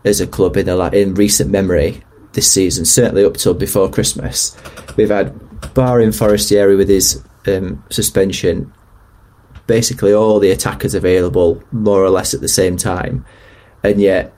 [0.04, 2.84] as a club in a, in recent memory this season.
[2.84, 4.56] Certainly up till before Christmas,
[4.96, 5.34] we've had
[5.74, 8.72] barring Forestieri with his um, suspension,
[9.66, 13.24] basically all the attackers available more or less at the same time,
[13.82, 14.34] and yet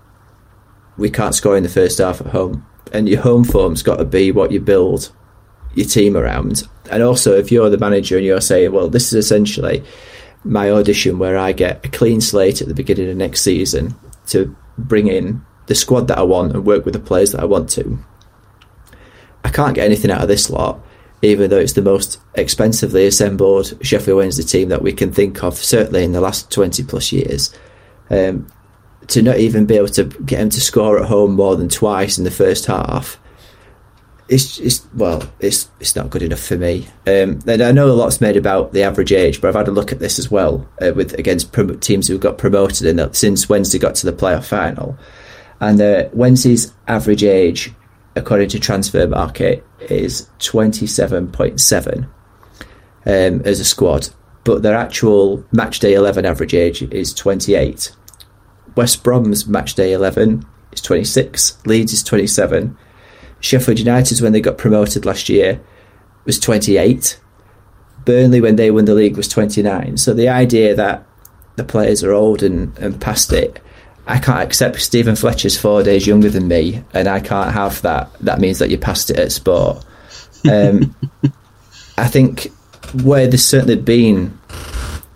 [0.96, 2.66] we can't score in the first half at home.
[2.92, 5.10] And your home form's got to be what you build
[5.74, 6.68] your team around.
[6.90, 9.82] And also, if you're the manager and you're saying, well, this is essentially
[10.44, 13.94] my audition where I get a clean slate at the beginning of next season
[14.26, 17.44] to bring in the squad that I want and work with the players that I
[17.46, 17.98] want to.
[19.44, 20.84] I can't get anything out of this lot
[21.22, 25.56] even though it's the most expensively assembled Sheffield Wednesday team that we can think of,
[25.56, 27.54] certainly in the last 20 plus years.
[28.10, 28.48] Um,
[29.08, 32.18] to not even be able to get him to score at home more than twice
[32.18, 33.18] in the first half,
[34.28, 36.86] it's, it's well, it's it's not good enough for me.
[37.06, 39.72] Um, and I know a lot's made about the average age, but I've had a
[39.72, 43.78] look at this as well uh, with against prom- teams who got promoted since Wednesday
[43.78, 44.96] got to the playoff final,
[45.60, 47.72] and uh, Wednesday's average age
[48.14, 52.08] according to Transfermarkt, is 27.7.
[53.04, 54.08] um, as a squad,
[54.44, 57.92] but their actual match day 11 average age is 28.
[58.76, 62.76] West Brom's match day 11 is 26, Leeds is 27,
[63.42, 65.60] Sheffield United, when they got promoted last year,
[66.24, 67.20] was 28.
[68.04, 69.96] Burnley, when they won the league, was 29.
[69.96, 71.04] So the idea that
[71.56, 73.60] the players are old and, and past it,
[74.06, 78.10] I can't accept Steven Fletcher's four days younger than me, and I can't have that.
[78.20, 79.84] That means that you passed it at sport.
[80.50, 80.96] Um,
[81.98, 82.50] I think
[83.04, 84.38] where there's certainly been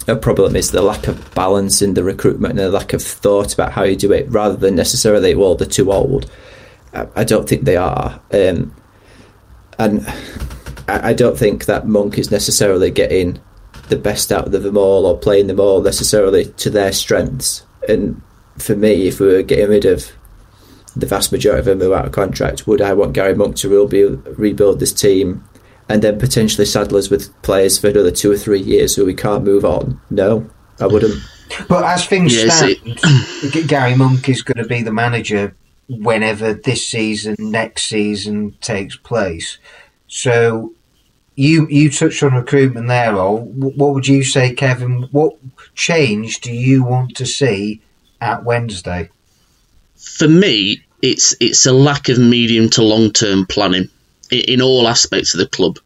[0.06, 3.52] a problem is the lack of balance in the recruitment and the lack of thought
[3.52, 6.30] about how you do it, rather than necessarily, well, they're too old.
[6.94, 8.20] I, I don't think they are.
[8.32, 8.74] Um,
[9.78, 10.06] and
[10.88, 13.40] I, I don't think that Monk is necessarily getting
[13.88, 17.64] the best out of them all or playing them all necessarily to their strengths.
[17.88, 18.20] And
[18.58, 20.12] for me, if we were getting rid of
[20.94, 23.56] the vast majority of them who are out of contract, would I want Gary Monk
[23.56, 25.44] to rebuild, rebuild this team
[25.88, 29.14] and then potentially saddle us with players for another two or three years who we
[29.14, 30.00] can't move on?
[30.10, 30.48] No,
[30.80, 31.22] I wouldn't.
[31.68, 35.54] But as things stand, Gary Monk is going to be the manager
[35.88, 39.58] whenever this season, next season takes place.
[40.08, 40.74] So
[41.36, 43.44] you you touched on recruitment there, all.
[43.44, 45.08] What would you say, Kevin?
[45.12, 45.36] What
[45.74, 47.82] change do you want to see
[48.20, 49.10] at Wednesday?
[49.96, 53.88] For me, it's it's a lack of medium to long term planning
[54.30, 55.78] in, in all aspects of the club.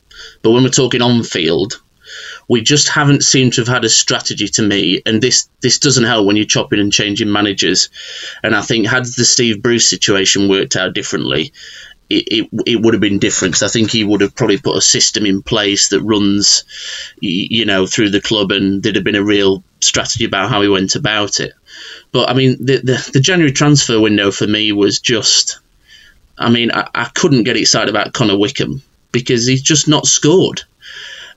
[0.42, 1.80] But when we're talking on field,
[2.48, 6.04] we just haven't seemed to have had a strategy to me, and this this doesn't
[6.04, 7.88] help when you're chopping and changing managers.
[8.42, 11.52] And I think had the Steve Bruce situation worked out differently,
[12.10, 13.62] it, it, it would have been different.
[13.62, 16.64] I think he would have probably put a system in place that runs,
[17.20, 20.68] you know, through the club, and there'd have been a real strategy about how he
[20.68, 21.52] went about it.
[22.12, 25.58] But I mean, the, the, the January transfer window for me was just.
[26.38, 28.82] I mean, I, I couldn't get excited about Connor Wickham
[29.12, 30.62] because he's just not scored.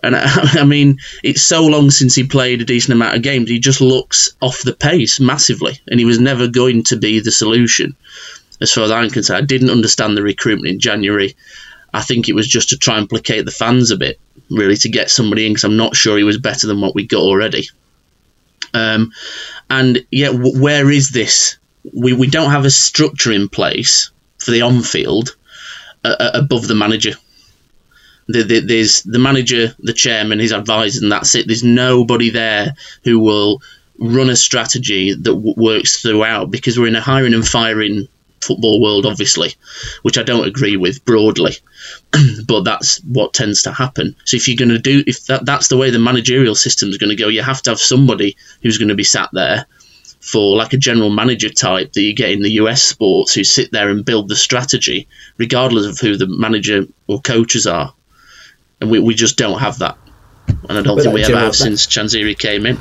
[0.04, 0.22] And I,
[0.62, 3.50] I, mean, it's so long since he played a decent amount of games.
[3.50, 7.32] He just looks off the pace massively, and he was never going to be the
[7.32, 7.96] solution,
[8.62, 9.44] as far as I'm concerned.
[9.44, 11.36] I didn't understand the recruitment in January.
[11.94, 14.90] I think it was just to try and placate the fans a bit, really, to
[14.90, 17.70] get somebody in, because I'm not sure he was better than what we got already.
[18.74, 19.12] Um,
[19.70, 21.58] and yeah, w- where is this?
[21.94, 25.36] We we don't have a structure in place for the on field
[26.04, 27.14] uh, uh, above the manager.
[28.28, 31.46] The, the, there's the manager, the chairman, his advisors, and that's it.
[31.46, 33.62] There's nobody there who will
[34.00, 38.08] run a strategy that w- works throughout because we're in a hiring and firing
[38.44, 39.56] football world, obviously,
[40.02, 41.54] which I don't agree with broadly,
[42.48, 44.16] but that's what tends to happen.
[44.26, 46.98] So if you're going to do, if that, that's the way the managerial system is
[46.98, 49.66] going to go, you have to have somebody who's going to be sat there
[50.20, 53.72] for like a general manager type that you get in the US sports who sit
[53.72, 57.94] there and build the strategy, regardless of who the manager or coaches are.
[58.80, 59.98] And we, we just don't have that.
[60.48, 62.80] And I don't but think we ever have since Chansiri came in.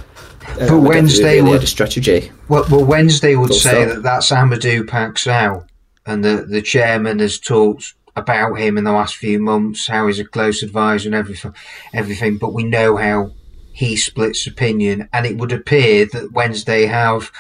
[0.49, 2.31] Uh, but Wednesday would strategy.
[2.49, 3.89] Well, well Wednesday would say stop.
[3.89, 5.67] that that's Amadou Paxow,
[6.07, 10.19] and the the chairman has talked about him in the last few months, how he's
[10.19, 11.55] a close advisor and everything,
[11.95, 12.37] everything.
[12.39, 13.33] But we know how
[13.73, 17.33] he splits opinion, and it would appear that Wednesday have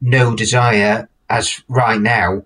[0.00, 2.44] no desire, as right now,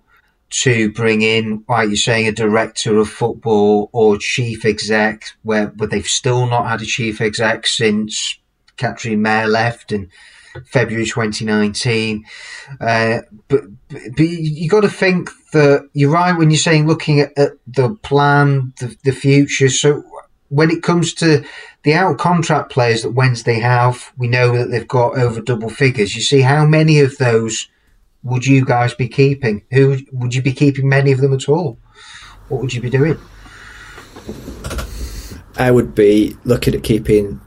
[0.49, 5.89] to bring in, like you're saying, a director of football or chief exec, where but
[5.89, 8.37] they've still not had a chief exec since
[8.81, 10.09] Katrien Meire left in
[10.65, 12.25] February 2019.
[12.79, 17.37] Uh, but, but you got to think that you're right when you're saying looking at,
[17.37, 19.69] at the plan, the, the future.
[19.69, 20.03] So
[20.49, 21.45] when it comes to
[21.83, 26.15] the out contract players that Wednesday have, we know that they've got over double figures.
[26.15, 27.67] You see, how many of those
[28.23, 29.63] would you guys be keeping?
[29.71, 30.89] Who would you be keeping?
[30.89, 31.77] Many of them at all?
[32.49, 33.17] What would you be doing?
[35.57, 37.39] I would be looking at keeping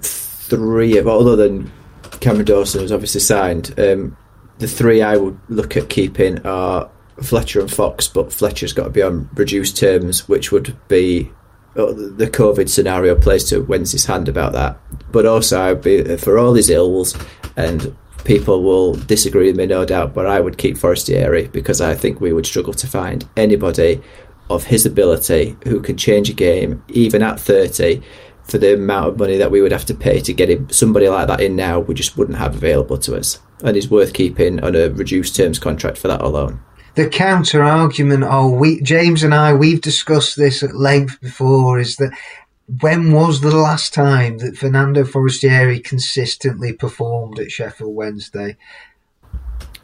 [0.57, 1.73] three of, other than
[2.21, 3.75] Cameron Dawson, who's obviously signed.
[3.79, 4.17] Um,
[4.59, 6.89] the three I would look at keeping are
[7.23, 11.31] Fletcher and Fox, but Fletcher's got to be on reduced terms, which would be
[11.77, 14.79] uh, the COVID scenario plays to Wednesday's hand about that.
[15.11, 17.17] But also, I'd be for all his ills,
[17.57, 20.15] and people will disagree with me, no doubt.
[20.15, 24.01] But I would keep Forestieri because I think we would struggle to find anybody
[24.51, 28.03] of his ability who can change a game, even at thirty,
[28.45, 31.09] for the amount of money that we would have to pay to get him somebody
[31.09, 31.81] like that in now.
[31.81, 35.59] We just wouldn't have available to us, and he's worth keeping on a reduced terms
[35.59, 36.61] contract for that alone
[36.95, 41.97] the counter argument, oh, we James and I, we've discussed this at length before, is
[41.97, 42.17] that
[42.81, 48.57] when was the last time that Fernando Forestieri consistently performed at Sheffield Wednesday?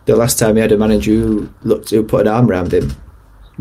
[0.07, 2.93] The last time he had a manager who looked who put an arm around him.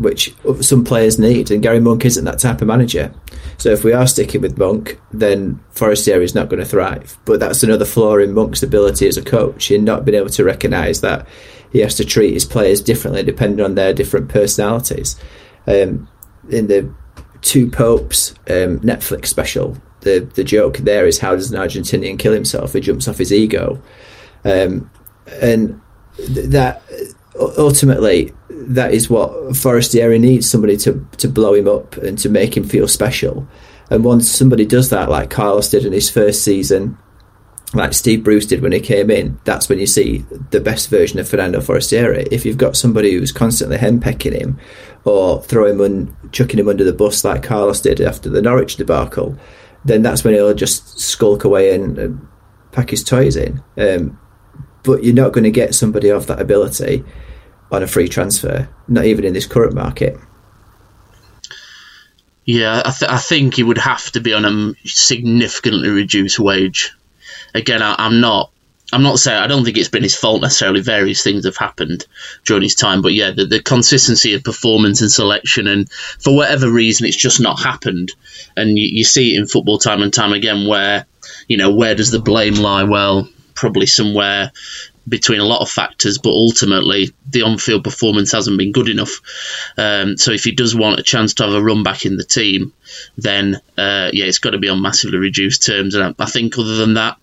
[0.00, 1.50] Which some players need.
[1.50, 3.12] And Gary Monk isn't that type of manager.
[3.58, 7.18] So if we are sticking with Monk, then Forestieri is not going to thrive.
[7.26, 10.44] But that's another flaw in Monk's ability as a coach in not being able to
[10.44, 11.28] recognise that
[11.70, 15.16] he has to treat his players differently depending on their different personalities.
[15.66, 16.08] Um,
[16.48, 16.92] in the
[17.42, 22.32] Two Popes um, Netflix special, the the joke there is how does an Argentinian kill
[22.32, 22.72] himself?
[22.72, 23.80] He jumps off his ego,
[24.44, 24.90] um,
[25.40, 25.80] and
[26.16, 26.82] th- that
[27.38, 32.56] ultimately that is what Forestieri needs somebody to to blow him up and to make
[32.56, 33.46] him feel special.
[33.90, 36.96] And once somebody does that, like Carlos did in his first season,
[37.74, 40.18] like Steve Bruce did when he came in, that's when you see
[40.50, 42.26] the best version of Fernando Forestieri.
[42.30, 44.58] If you've got somebody who's constantly henpecking him
[45.04, 48.76] or throwing him and chucking him under the bus like Carlos did after the Norwich
[48.76, 49.36] debacle,
[49.84, 52.28] then that's when he'll just skulk away and, and
[52.70, 53.62] pack his toys in.
[53.76, 54.19] Um,
[54.82, 57.04] but you're not going to get somebody of that ability
[57.70, 60.18] on a free transfer, not even in this current market.
[62.44, 66.92] Yeah, I, th- I think he would have to be on a significantly reduced wage
[67.54, 68.50] again, I, am not.
[68.92, 70.80] I'm not saying I don't think it's been his fault necessarily.
[70.80, 72.06] Various things have happened
[72.44, 76.68] during his time, but yeah, the, the consistency of performance and selection, and for whatever
[76.68, 78.12] reason, it's just not happened.
[78.56, 81.06] And you, you see it in football time and time again, where
[81.46, 82.82] you know where does the blame lie?
[82.82, 83.28] Well,
[83.60, 84.50] probably somewhere
[85.06, 89.20] between a lot of factors, but ultimately the on-field performance hasn't been good enough.
[89.76, 92.24] Um, so if he does want a chance to have a run back in the
[92.24, 92.72] team,
[93.18, 95.94] then uh, yeah, it's got to be on massively reduced terms.
[95.94, 97.18] And I, I, think other than that,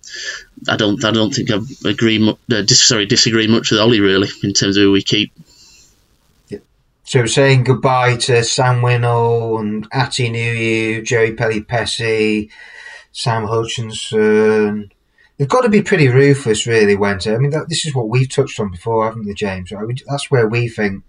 [0.68, 1.58] I don't I don't think I
[1.88, 2.28] agree.
[2.28, 5.32] Uh, dis- sorry, disagree much with Ollie really in terms of who we keep.
[7.02, 12.50] So saying goodbye to Sam Winnall and Atdhe Jerry Joey Pelupessy,
[13.12, 14.92] Sam Hutchinson
[15.38, 17.34] they've got to be pretty ruthless, really, Wente.
[17.34, 19.72] I mean, that, this is what we've touched on before, haven't we, James?
[19.72, 20.02] Right?
[20.08, 21.04] that's where we think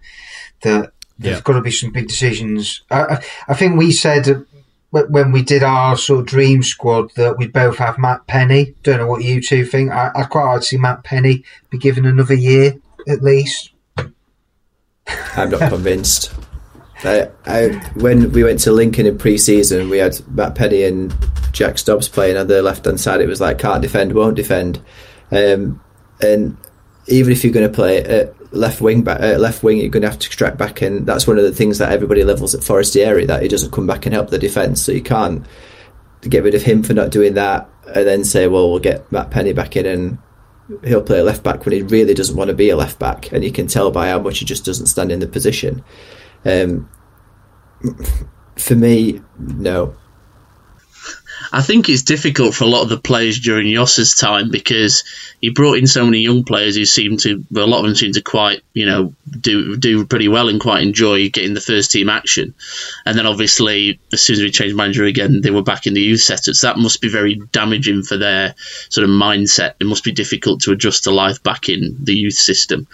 [0.62, 1.42] that there's yeah.
[1.42, 2.82] got to be some big decisions.
[2.90, 4.46] I, I think we said
[4.90, 8.74] when we did our sort of dream squad that we both have Matt Penney.
[8.82, 9.90] Don't know what you two think.
[9.92, 12.74] I, would quite like to see Matt Penney be given another year
[13.06, 13.70] at least.
[15.36, 16.32] I'm not convinced.
[17.04, 21.14] I, I, when we went to Lincoln in pre-season, we had Matt Penney and
[21.52, 23.20] Jack Stobbs playing on the left hand side.
[23.20, 24.82] It was like can't defend, won't defend,
[25.30, 25.80] um,
[26.20, 26.56] and
[27.06, 30.08] even if you're going to play at left wing back, left wing, you're going to
[30.08, 33.26] have to extract back, and that's one of the things that everybody levels at Forestieri
[33.26, 34.82] that he doesn't come back and help the defence.
[34.82, 35.46] So you can't
[36.22, 39.30] get rid of him for not doing that, and then say, well, we'll get Matt
[39.30, 40.18] Penney back in and
[40.84, 43.32] he'll play a left back when he really doesn't want to be a left back,
[43.32, 45.82] and you can tell by how much he just doesn't stand in the position.
[46.44, 46.88] Um,
[48.56, 49.96] for me, no.
[51.52, 55.02] I think it's difficult for a lot of the players during Jos's time because
[55.40, 57.94] he brought in so many young players who seem to, well, a lot of them
[57.94, 61.90] seem to quite, you know, do do pretty well and quite enjoy getting the first
[61.90, 62.54] team action.
[63.04, 66.00] And then obviously, as soon as we changed manager again, they were back in the
[66.00, 66.54] youth setup.
[66.54, 68.54] So that must be very damaging for their
[68.88, 69.74] sort of mindset.
[69.80, 72.86] It must be difficult to adjust to life back in the youth system.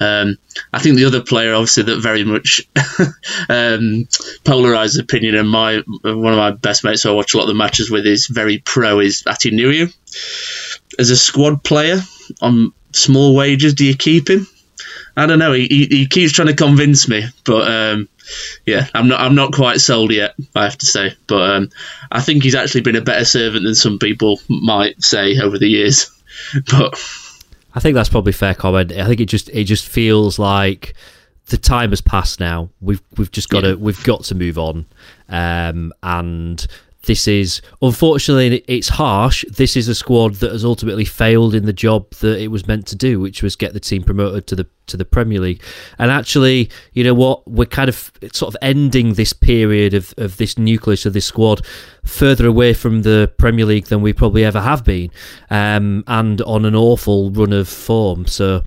[0.00, 0.38] Um,
[0.72, 2.62] I think the other player, obviously, that very much
[3.48, 4.08] um,
[4.44, 7.48] polarized opinion, and my one of my best mates who I watch a lot of
[7.48, 9.94] the matches with is very pro is Atdhe Nuhiu.
[10.98, 12.00] As a squad player
[12.40, 14.46] on small wages, do you keep him?
[15.16, 15.52] I don't know.
[15.52, 18.08] He, he, he keeps trying to convince me, but um,
[18.66, 20.34] yeah, I'm not I'm not quite sold yet.
[20.54, 21.70] I have to say, but um,
[22.10, 25.68] I think he's actually been a better servant than some people might say over the
[25.68, 26.10] years.
[26.70, 26.98] but
[27.74, 28.92] I think that's probably fair comment.
[28.92, 30.94] I think it just it just feels like
[31.46, 32.70] the time has passed now.
[32.80, 33.70] We've we've just got yeah.
[33.70, 34.86] to we've got to move on,
[35.28, 36.66] um, and
[37.04, 39.44] this is unfortunately it's harsh.
[39.50, 42.86] This is a squad that has ultimately failed in the job that it was meant
[42.88, 45.62] to do, which was get the team promoted to the to the Premier League.
[45.98, 47.46] And actually, you know what?
[47.48, 51.64] We're kind of sort of ending this period of, of this nucleus of this squad
[52.04, 55.10] further away from the Premier League than we probably ever have been,
[55.50, 58.26] um, and on an awful run of form.
[58.26, 58.62] So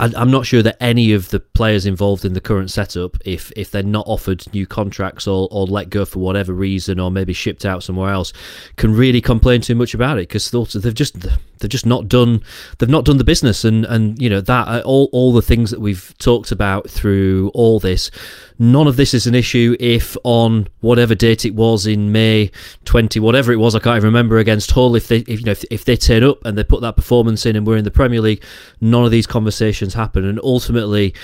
[0.00, 3.70] I'm not sure that any of the players involved in the current setup, if if
[3.70, 7.64] they're not offered new contracts or, or let go for whatever reason, or maybe shipped
[7.64, 8.32] out somewhere else,
[8.76, 11.16] can really complain too much about it because they've just
[11.58, 12.42] they've just not done
[12.78, 15.70] they've not done the business, and and you know that uh, all all the things
[15.70, 18.10] that we've talked about through all this
[18.58, 22.50] None of this is an issue if on whatever date it was in May
[22.86, 24.96] 20, whatever it was, I can't even remember against Hull.
[24.96, 27.44] If they, if, you know, if, if they turn up and they put that performance
[27.44, 28.42] in and we're in the Premier League,
[28.80, 30.24] none of these conversations happen.
[30.24, 31.14] And ultimately,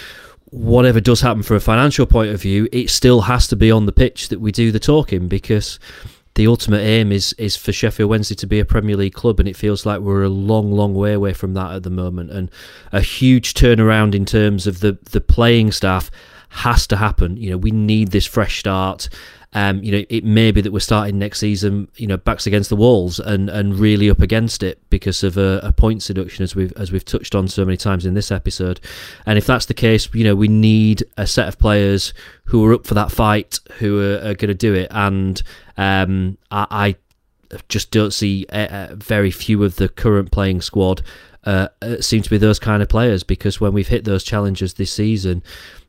[0.46, 3.86] whatever does happen from a financial point of view, it still has to be on
[3.86, 5.78] the pitch that we do the talking because
[6.34, 9.48] the ultimate aim is is for Sheffield Wednesday to be a Premier League club, and
[9.48, 12.30] it feels like we're a long, long way away from that at the moment.
[12.30, 12.50] And
[12.90, 16.10] a huge turnaround in terms of the the playing staff
[16.48, 17.36] has to happen.
[17.36, 19.08] You know, we need this fresh start.
[19.54, 22.70] Um, you know, it may be that we're starting next season, you know, backs against
[22.70, 26.56] the walls and, and really up against it because of a, a point seduction, as
[26.56, 28.80] we've as we've touched on so many times in this episode.
[29.26, 32.72] And if that's the case, you know, we need a set of players who are
[32.72, 34.88] up for that fight, who are, are going to do it.
[34.90, 35.42] And
[35.76, 36.96] um, I, I,
[37.68, 41.02] just don't see uh, very few of the current playing squad
[41.44, 44.74] uh, uh, seem to be those kind of players because when we've hit those challenges
[44.74, 45.42] this season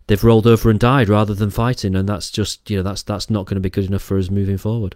[0.08, 3.30] they've rolled over and died rather than fighting, and that's just you know that's that's
[3.30, 4.96] not going to be good enough for us moving forward.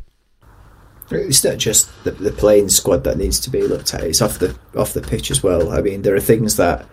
[1.10, 4.39] It's not just the, the playing squad that needs to be looked at; it's off
[4.39, 5.72] the off the pitch as well.
[5.72, 6.86] I mean, there are things that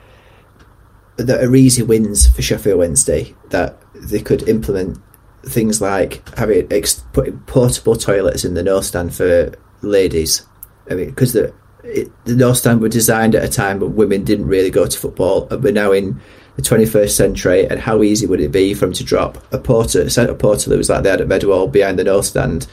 [1.17, 4.99] that are easy wins for Sheffield Wednesday that they could implement.
[5.47, 9.53] Things like having ex- putting portable toilets in the north stand for
[9.83, 10.47] ladies.
[10.91, 11.53] I mean, because the
[11.83, 14.99] it, the north stand were designed at a time when women didn't really go to
[14.99, 16.21] football, and we're now in
[16.57, 20.03] the 21st century and how easy would it be for him to drop a porter,
[20.03, 22.67] a centre porter that was like they had at Meadowhall behind the north stand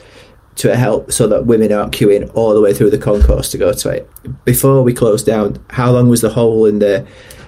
[0.55, 3.73] to help so that women aren't queuing all the way through the concourse to go
[3.73, 4.09] to it.
[4.45, 7.07] Before we closed down, how long was the hole in the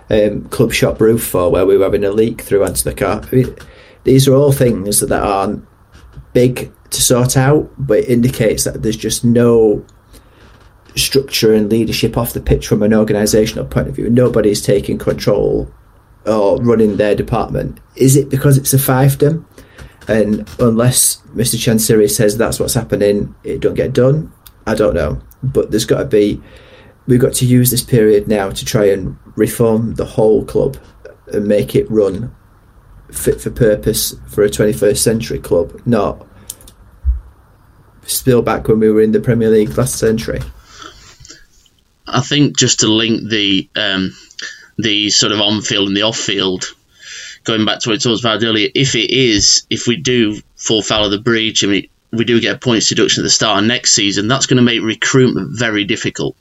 [0.10, 3.22] um, club shop roof for where we were having a leak through onto the car?
[3.32, 3.56] I mean,
[4.04, 5.66] these are all things that aren't
[6.34, 9.86] big to sort out, but it indicates that there's just no
[10.96, 14.10] structure and leadership off the pitch from an organisational point of view.
[14.10, 15.72] Nobody's taking control
[16.26, 17.80] or running their department.
[17.96, 19.46] Is it because it's a fiefdom?
[20.08, 21.56] And unless Mr.
[21.56, 24.32] Chansiri says that's what's happening, it don't get done.
[24.68, 25.22] I don't know.
[25.42, 26.42] But there's got to be,
[27.08, 30.78] we've got to use this period now to try and reform the whole club
[31.28, 32.34] and make it run
[33.12, 36.26] fit for purpose for a 21st century club, not
[38.06, 40.40] spill back when we were in the Premier League last century.
[42.08, 44.14] I think just to link the um,
[44.78, 46.66] the sort of on field and the off field.
[47.44, 50.82] Going back to what I talked about earlier, if it is, if we do fall
[50.82, 53.60] foul of the breach and we, we do get a points deduction at the start
[53.60, 56.36] of next season, that's going to make recruitment very difficult.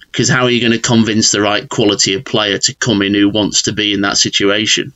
[0.00, 3.14] Because how are you going to convince the right quality of player to come in
[3.14, 4.92] who wants to be in that situation?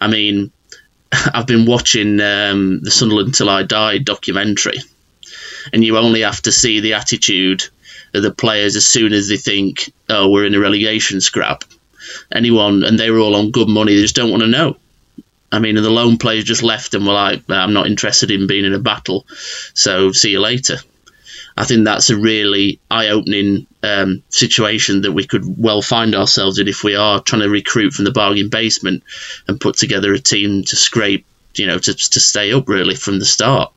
[0.00, 0.50] I mean,
[1.12, 4.78] I've been watching um, the Sunderland Till I Die documentary,
[5.72, 7.68] and you only have to see the attitude
[8.12, 11.64] the players as soon as they think, oh, we're in a relegation scrap.
[12.32, 14.76] Anyone, and they were all on good money, they just don't want to know.
[15.52, 18.64] I mean, the lone players just left and were like, I'm not interested in being
[18.64, 19.26] in a battle,
[19.74, 20.76] so see you later.
[21.56, 26.58] I think that's a really eye opening um, situation that we could well find ourselves
[26.58, 29.02] in if we are trying to recruit from the bargain basement
[29.48, 33.18] and put together a team to scrape, you know, to, to stay up really from
[33.18, 33.72] the start.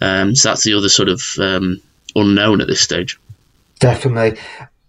[0.00, 1.80] Um, so that's the other sort of um,
[2.16, 3.20] unknown at this stage.
[3.78, 4.38] Definitely.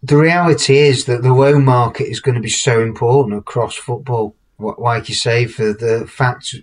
[0.02, 4.36] The reality is that the loan market is going to be so important across football.
[4.60, 6.56] Like you say, for the fact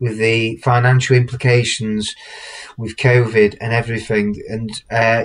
[0.00, 2.14] with the financial implications
[2.76, 4.40] with COVID and everything.
[4.48, 5.24] And uh,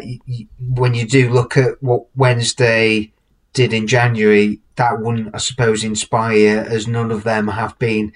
[0.59, 3.13] when you do look at what Wednesday
[3.53, 8.13] did in January, that wouldn't, I suppose, inspire as none of them have been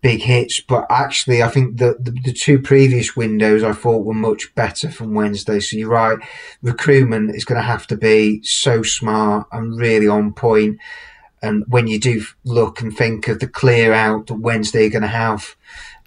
[0.00, 0.60] big hits.
[0.60, 4.90] But actually, I think the, the, the two previous windows I thought were much better
[4.90, 5.60] from Wednesday.
[5.60, 6.18] So you're right,
[6.62, 10.78] recruitment is going to have to be so smart and really on point.
[11.42, 15.02] And when you do look and think of the clear out that Wednesday are going
[15.02, 15.56] to have,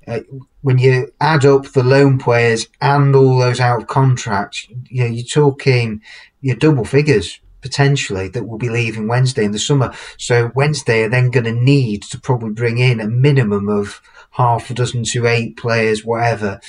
[0.05, 0.19] uh,
[0.61, 5.09] when you add up the loan players and all those out of contract, you know,
[5.09, 6.01] you're talking
[6.41, 9.91] your double figures potentially that will be leaving Wednesday in the summer.
[10.17, 14.69] So Wednesday are then going to need to probably bring in a minimum of half
[14.69, 16.61] a dozen to eight players, whatever.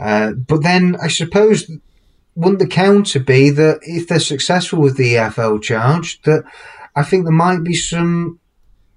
[0.00, 1.70] Uh, but then I suppose
[2.34, 6.42] wouldn't the counter be that if they're successful with the EFL charge, that
[6.96, 8.40] I think there might be some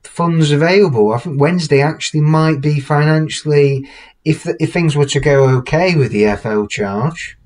[0.04, 1.14] funds available.
[1.14, 3.88] I think Wednesday actually might be financially,
[4.24, 7.38] if the, if things were to go okay with the EFL charge,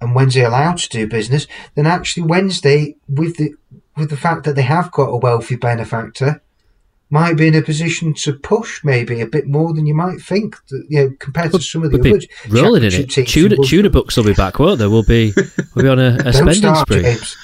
[0.00, 3.54] and Wednesday allowed to do business, then actually Wednesday, with the
[3.96, 6.42] with the fact that they have got a wealthy benefactor,
[7.10, 10.56] might be in a position to push maybe a bit more than you might think.
[10.68, 13.06] That, You know, compared to some of the others, rolling in it.
[13.10, 14.86] Tuna, tuna books will be back, won't they?
[14.86, 15.32] We'll be
[15.74, 17.02] we'll be on a, a spending start, spree.
[17.02, 17.36] James.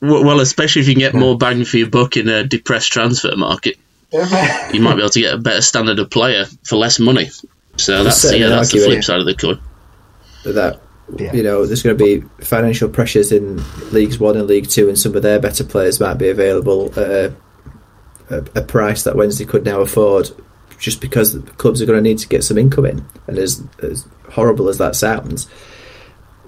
[0.00, 3.34] Well, especially if you can get more bang for your buck in a depressed transfer
[3.36, 3.78] market,
[4.12, 7.30] you might be able to get a better standard of player for less money.
[7.78, 9.58] So that's yeah, that's the flip side of the coin.
[10.44, 10.83] That
[11.18, 11.32] yeah.
[11.34, 13.62] You know, there's going to be financial pressures in
[13.92, 17.10] Leagues One and League Two, and some of their better players might be available at
[17.10, 17.36] a,
[18.30, 20.30] a, a price that Wednesday could now afford,
[20.78, 23.06] just because clubs are going to need to get some income in.
[23.26, 25.46] And as, as horrible as that sounds,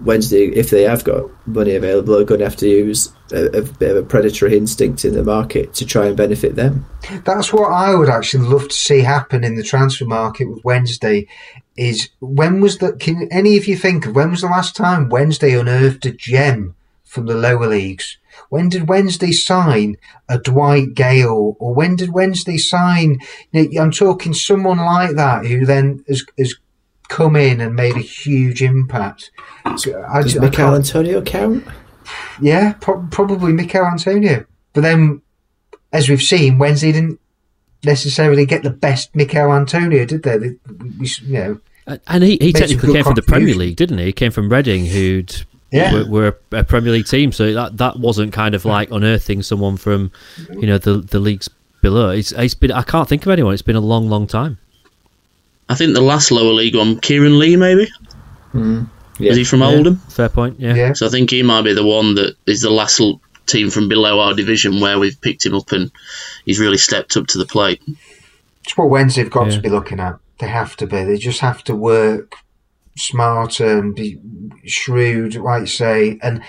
[0.01, 3.63] Wednesday, if they have got money available, are going to have to use a, a
[3.63, 6.87] bit of a predatory instinct in the market to try and benefit them.
[7.25, 11.27] That's what I would actually love to see happen in the transfer market with Wednesday.
[11.77, 12.95] Is when was the?
[12.95, 16.75] Can any of you think of when was the last time Wednesday unearthed a gem
[17.05, 18.17] from the lower leagues?
[18.49, 19.97] When did Wednesday sign
[20.29, 23.19] a Dwight Gayle, or when did Wednesday sign?
[23.53, 26.55] You know, I'm talking someone like that who then has, has
[27.09, 29.31] come in and made a huge impact.
[29.77, 31.65] So I, Does Michail Antonio count?
[32.41, 34.45] Yeah, pro- probably Michail Antonio.
[34.73, 35.23] But then,
[35.93, 37.21] as we've seen, Wednesday didn't
[37.85, 40.39] necessarily get the best Michail Antonio, did they?
[40.39, 40.57] they
[40.99, 41.61] we, you know,
[42.09, 44.07] and he, he technically came from the Premier League, didn't he?
[44.07, 45.93] He came from Reading, who'd yeah.
[45.93, 49.43] were, were a, a, Premier League team, so that that wasn't kind of like unearthing
[49.43, 50.11] someone from,
[50.51, 51.49] you know, the the leagues
[51.83, 52.11] below.
[52.11, 53.53] It's, it's been I can't think of anyone.
[53.53, 54.59] It's been a long, long time.
[55.69, 57.89] I think the last lower league one, Kieran Lee, maybe.
[58.53, 58.89] Mm.
[59.19, 59.31] Yeah.
[59.31, 59.69] Is he from yeah.
[59.69, 59.97] Oldham?
[60.09, 60.61] Fair point.
[60.61, 60.75] Yeah.
[60.75, 60.93] yeah.
[60.93, 63.01] So I think he might be the one that is the last
[63.47, 65.91] team from below our division where we've picked him up and
[66.45, 67.83] he's really stepped up to the plate.
[68.65, 69.57] It's what Wednesday have got yeah.
[69.57, 70.19] to be looking at.
[70.39, 71.05] They have to be.
[71.05, 72.35] They just have to work
[72.99, 74.19] smarter and be
[74.65, 76.19] shrewd, like you say.
[76.23, 76.43] And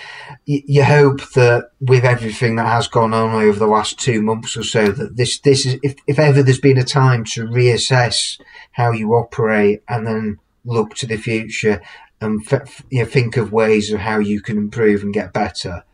[0.44, 4.62] you hope that with everything that has gone on over the last two months or
[4.62, 8.40] so, that this this is if, if ever there's been a time to reassess
[8.72, 11.80] how you operate and then look to the future
[12.20, 15.84] and f- you know, think of ways of how you can improve and get better,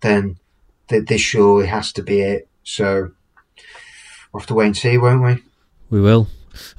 [0.00, 0.38] then
[0.88, 2.48] th- this surely has to be it.
[2.62, 3.12] So
[4.32, 5.42] we'll have to wait and see, won't we?
[5.90, 6.28] We will.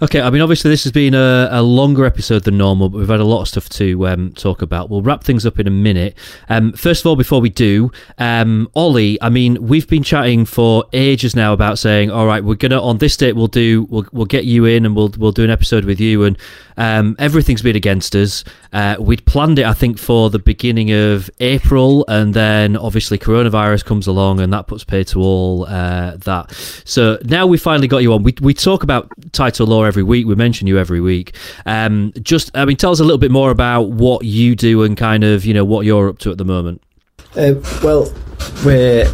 [0.02, 3.10] Okay, I mean, obviously, this has been a, a, longer episode than normal, but we've
[3.10, 4.90] had a lot of stuff to um, talk about.
[4.90, 6.18] We'll wrap things up in a minute.
[6.50, 10.86] Um, first of all, before we do, um, Ollie, I mean, we've been chatting for
[10.94, 14.26] ages now about saying, all right, we're gonna on this date we'll do we'll we'll
[14.26, 16.38] get you in and we'll we'll do an episode with you, and
[16.78, 18.44] um, everything's been against us.
[18.74, 23.86] Uh, we'd planned it, I think, for the beginning of April, and then obviously coronavirus
[23.86, 26.52] comes along, and that puts pay to all uh, that.
[26.86, 28.24] So now we finally got you on.
[28.24, 30.26] We we talk about Tyto Law every week.
[30.26, 31.36] We mention you every week.
[31.66, 34.98] Um, just, I mean, tell us a little bit more about what you do and
[34.98, 36.82] kind of, you know, what you're up to at the moment.
[37.36, 38.14] Uh, well,
[38.64, 39.12] we're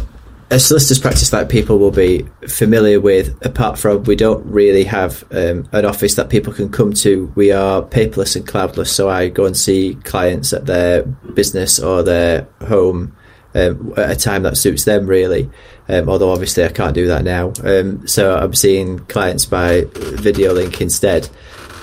[0.52, 3.34] a solicitor's practice that people will be familiar with.
[3.44, 7.32] Apart from, we don't really have um, an office that people can come to.
[7.34, 12.02] We are paperless and cloudless, so I go and see clients at their business or
[12.02, 13.16] their home
[13.54, 15.50] um, at a time that suits them, really.
[15.88, 17.54] Um, although obviously I can't do that now.
[17.64, 21.30] Um, so I'm seeing clients by video link instead.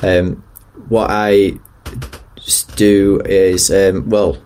[0.03, 0.43] Um,
[0.89, 1.53] what I
[2.75, 4.37] do is, um, well,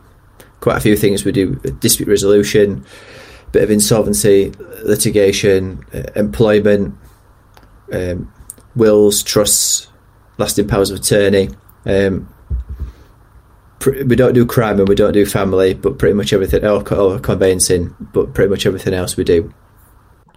[0.62, 1.26] quite a few things.
[1.26, 2.86] We do dispute resolution,
[3.54, 4.52] bit of insolvency,
[4.84, 6.94] litigation, uh, employment,
[7.94, 8.34] um,
[8.76, 9.88] wills, trusts,
[10.38, 11.50] lasting powers of attorney.
[11.86, 12.28] Um,
[13.86, 17.20] we don't do crime and we don't do family, but pretty much everything, or, or
[17.20, 19.54] conveyancing, but pretty much everything else we do.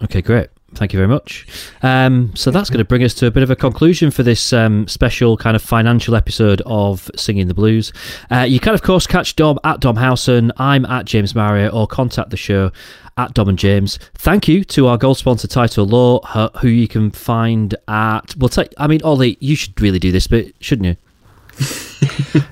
[0.05, 0.48] Okay, great.
[0.74, 1.47] Thank you very much.
[1.82, 4.52] Um, so that's going to bring us to a bit of a conclusion for this
[4.52, 7.93] um, special kind of financial episode of Singing the Blues.
[8.30, 10.52] Uh, you can, of course, catch Dom at Dom Howson.
[10.59, 12.72] I'm at James Marriott, or contact the show
[13.16, 13.98] at Dom and James.
[14.14, 16.20] Thank you to our gold sponsor, Tyto Law,
[16.60, 18.34] who you can find at.
[18.36, 20.97] Well, take, I mean, Ollie, you should really do this but shouldn't you?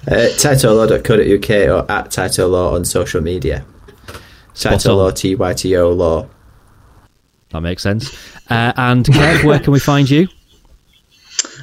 [0.09, 3.65] uh, TytoLaw.co.uk or at Tyto Law on social media.
[4.55, 6.29] Tyto Law, T Y T O Law.
[7.51, 8.17] That makes sense.
[8.51, 10.29] Uh, and Kev, where can we find you?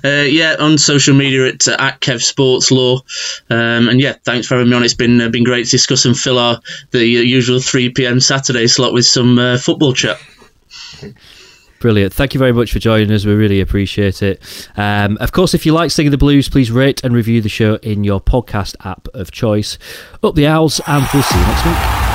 [0.03, 3.01] Uh, yeah, on social media at, uh, at Kev Sports Law,
[3.49, 4.83] um, and yeah, thanks for having me on.
[4.83, 6.59] It's been uh, been great to discuss and fill our
[6.91, 10.19] the uh, usual three pm Saturday slot with some uh, football chat.
[11.79, 12.13] Brilliant.
[12.13, 13.25] Thank you very much for joining us.
[13.25, 14.69] We really appreciate it.
[14.77, 17.75] Um, of course, if you like Singing the Blues, please rate and review the show
[17.77, 19.79] in your podcast app of choice.
[20.21, 22.10] Up the owls, and we'll see you next week.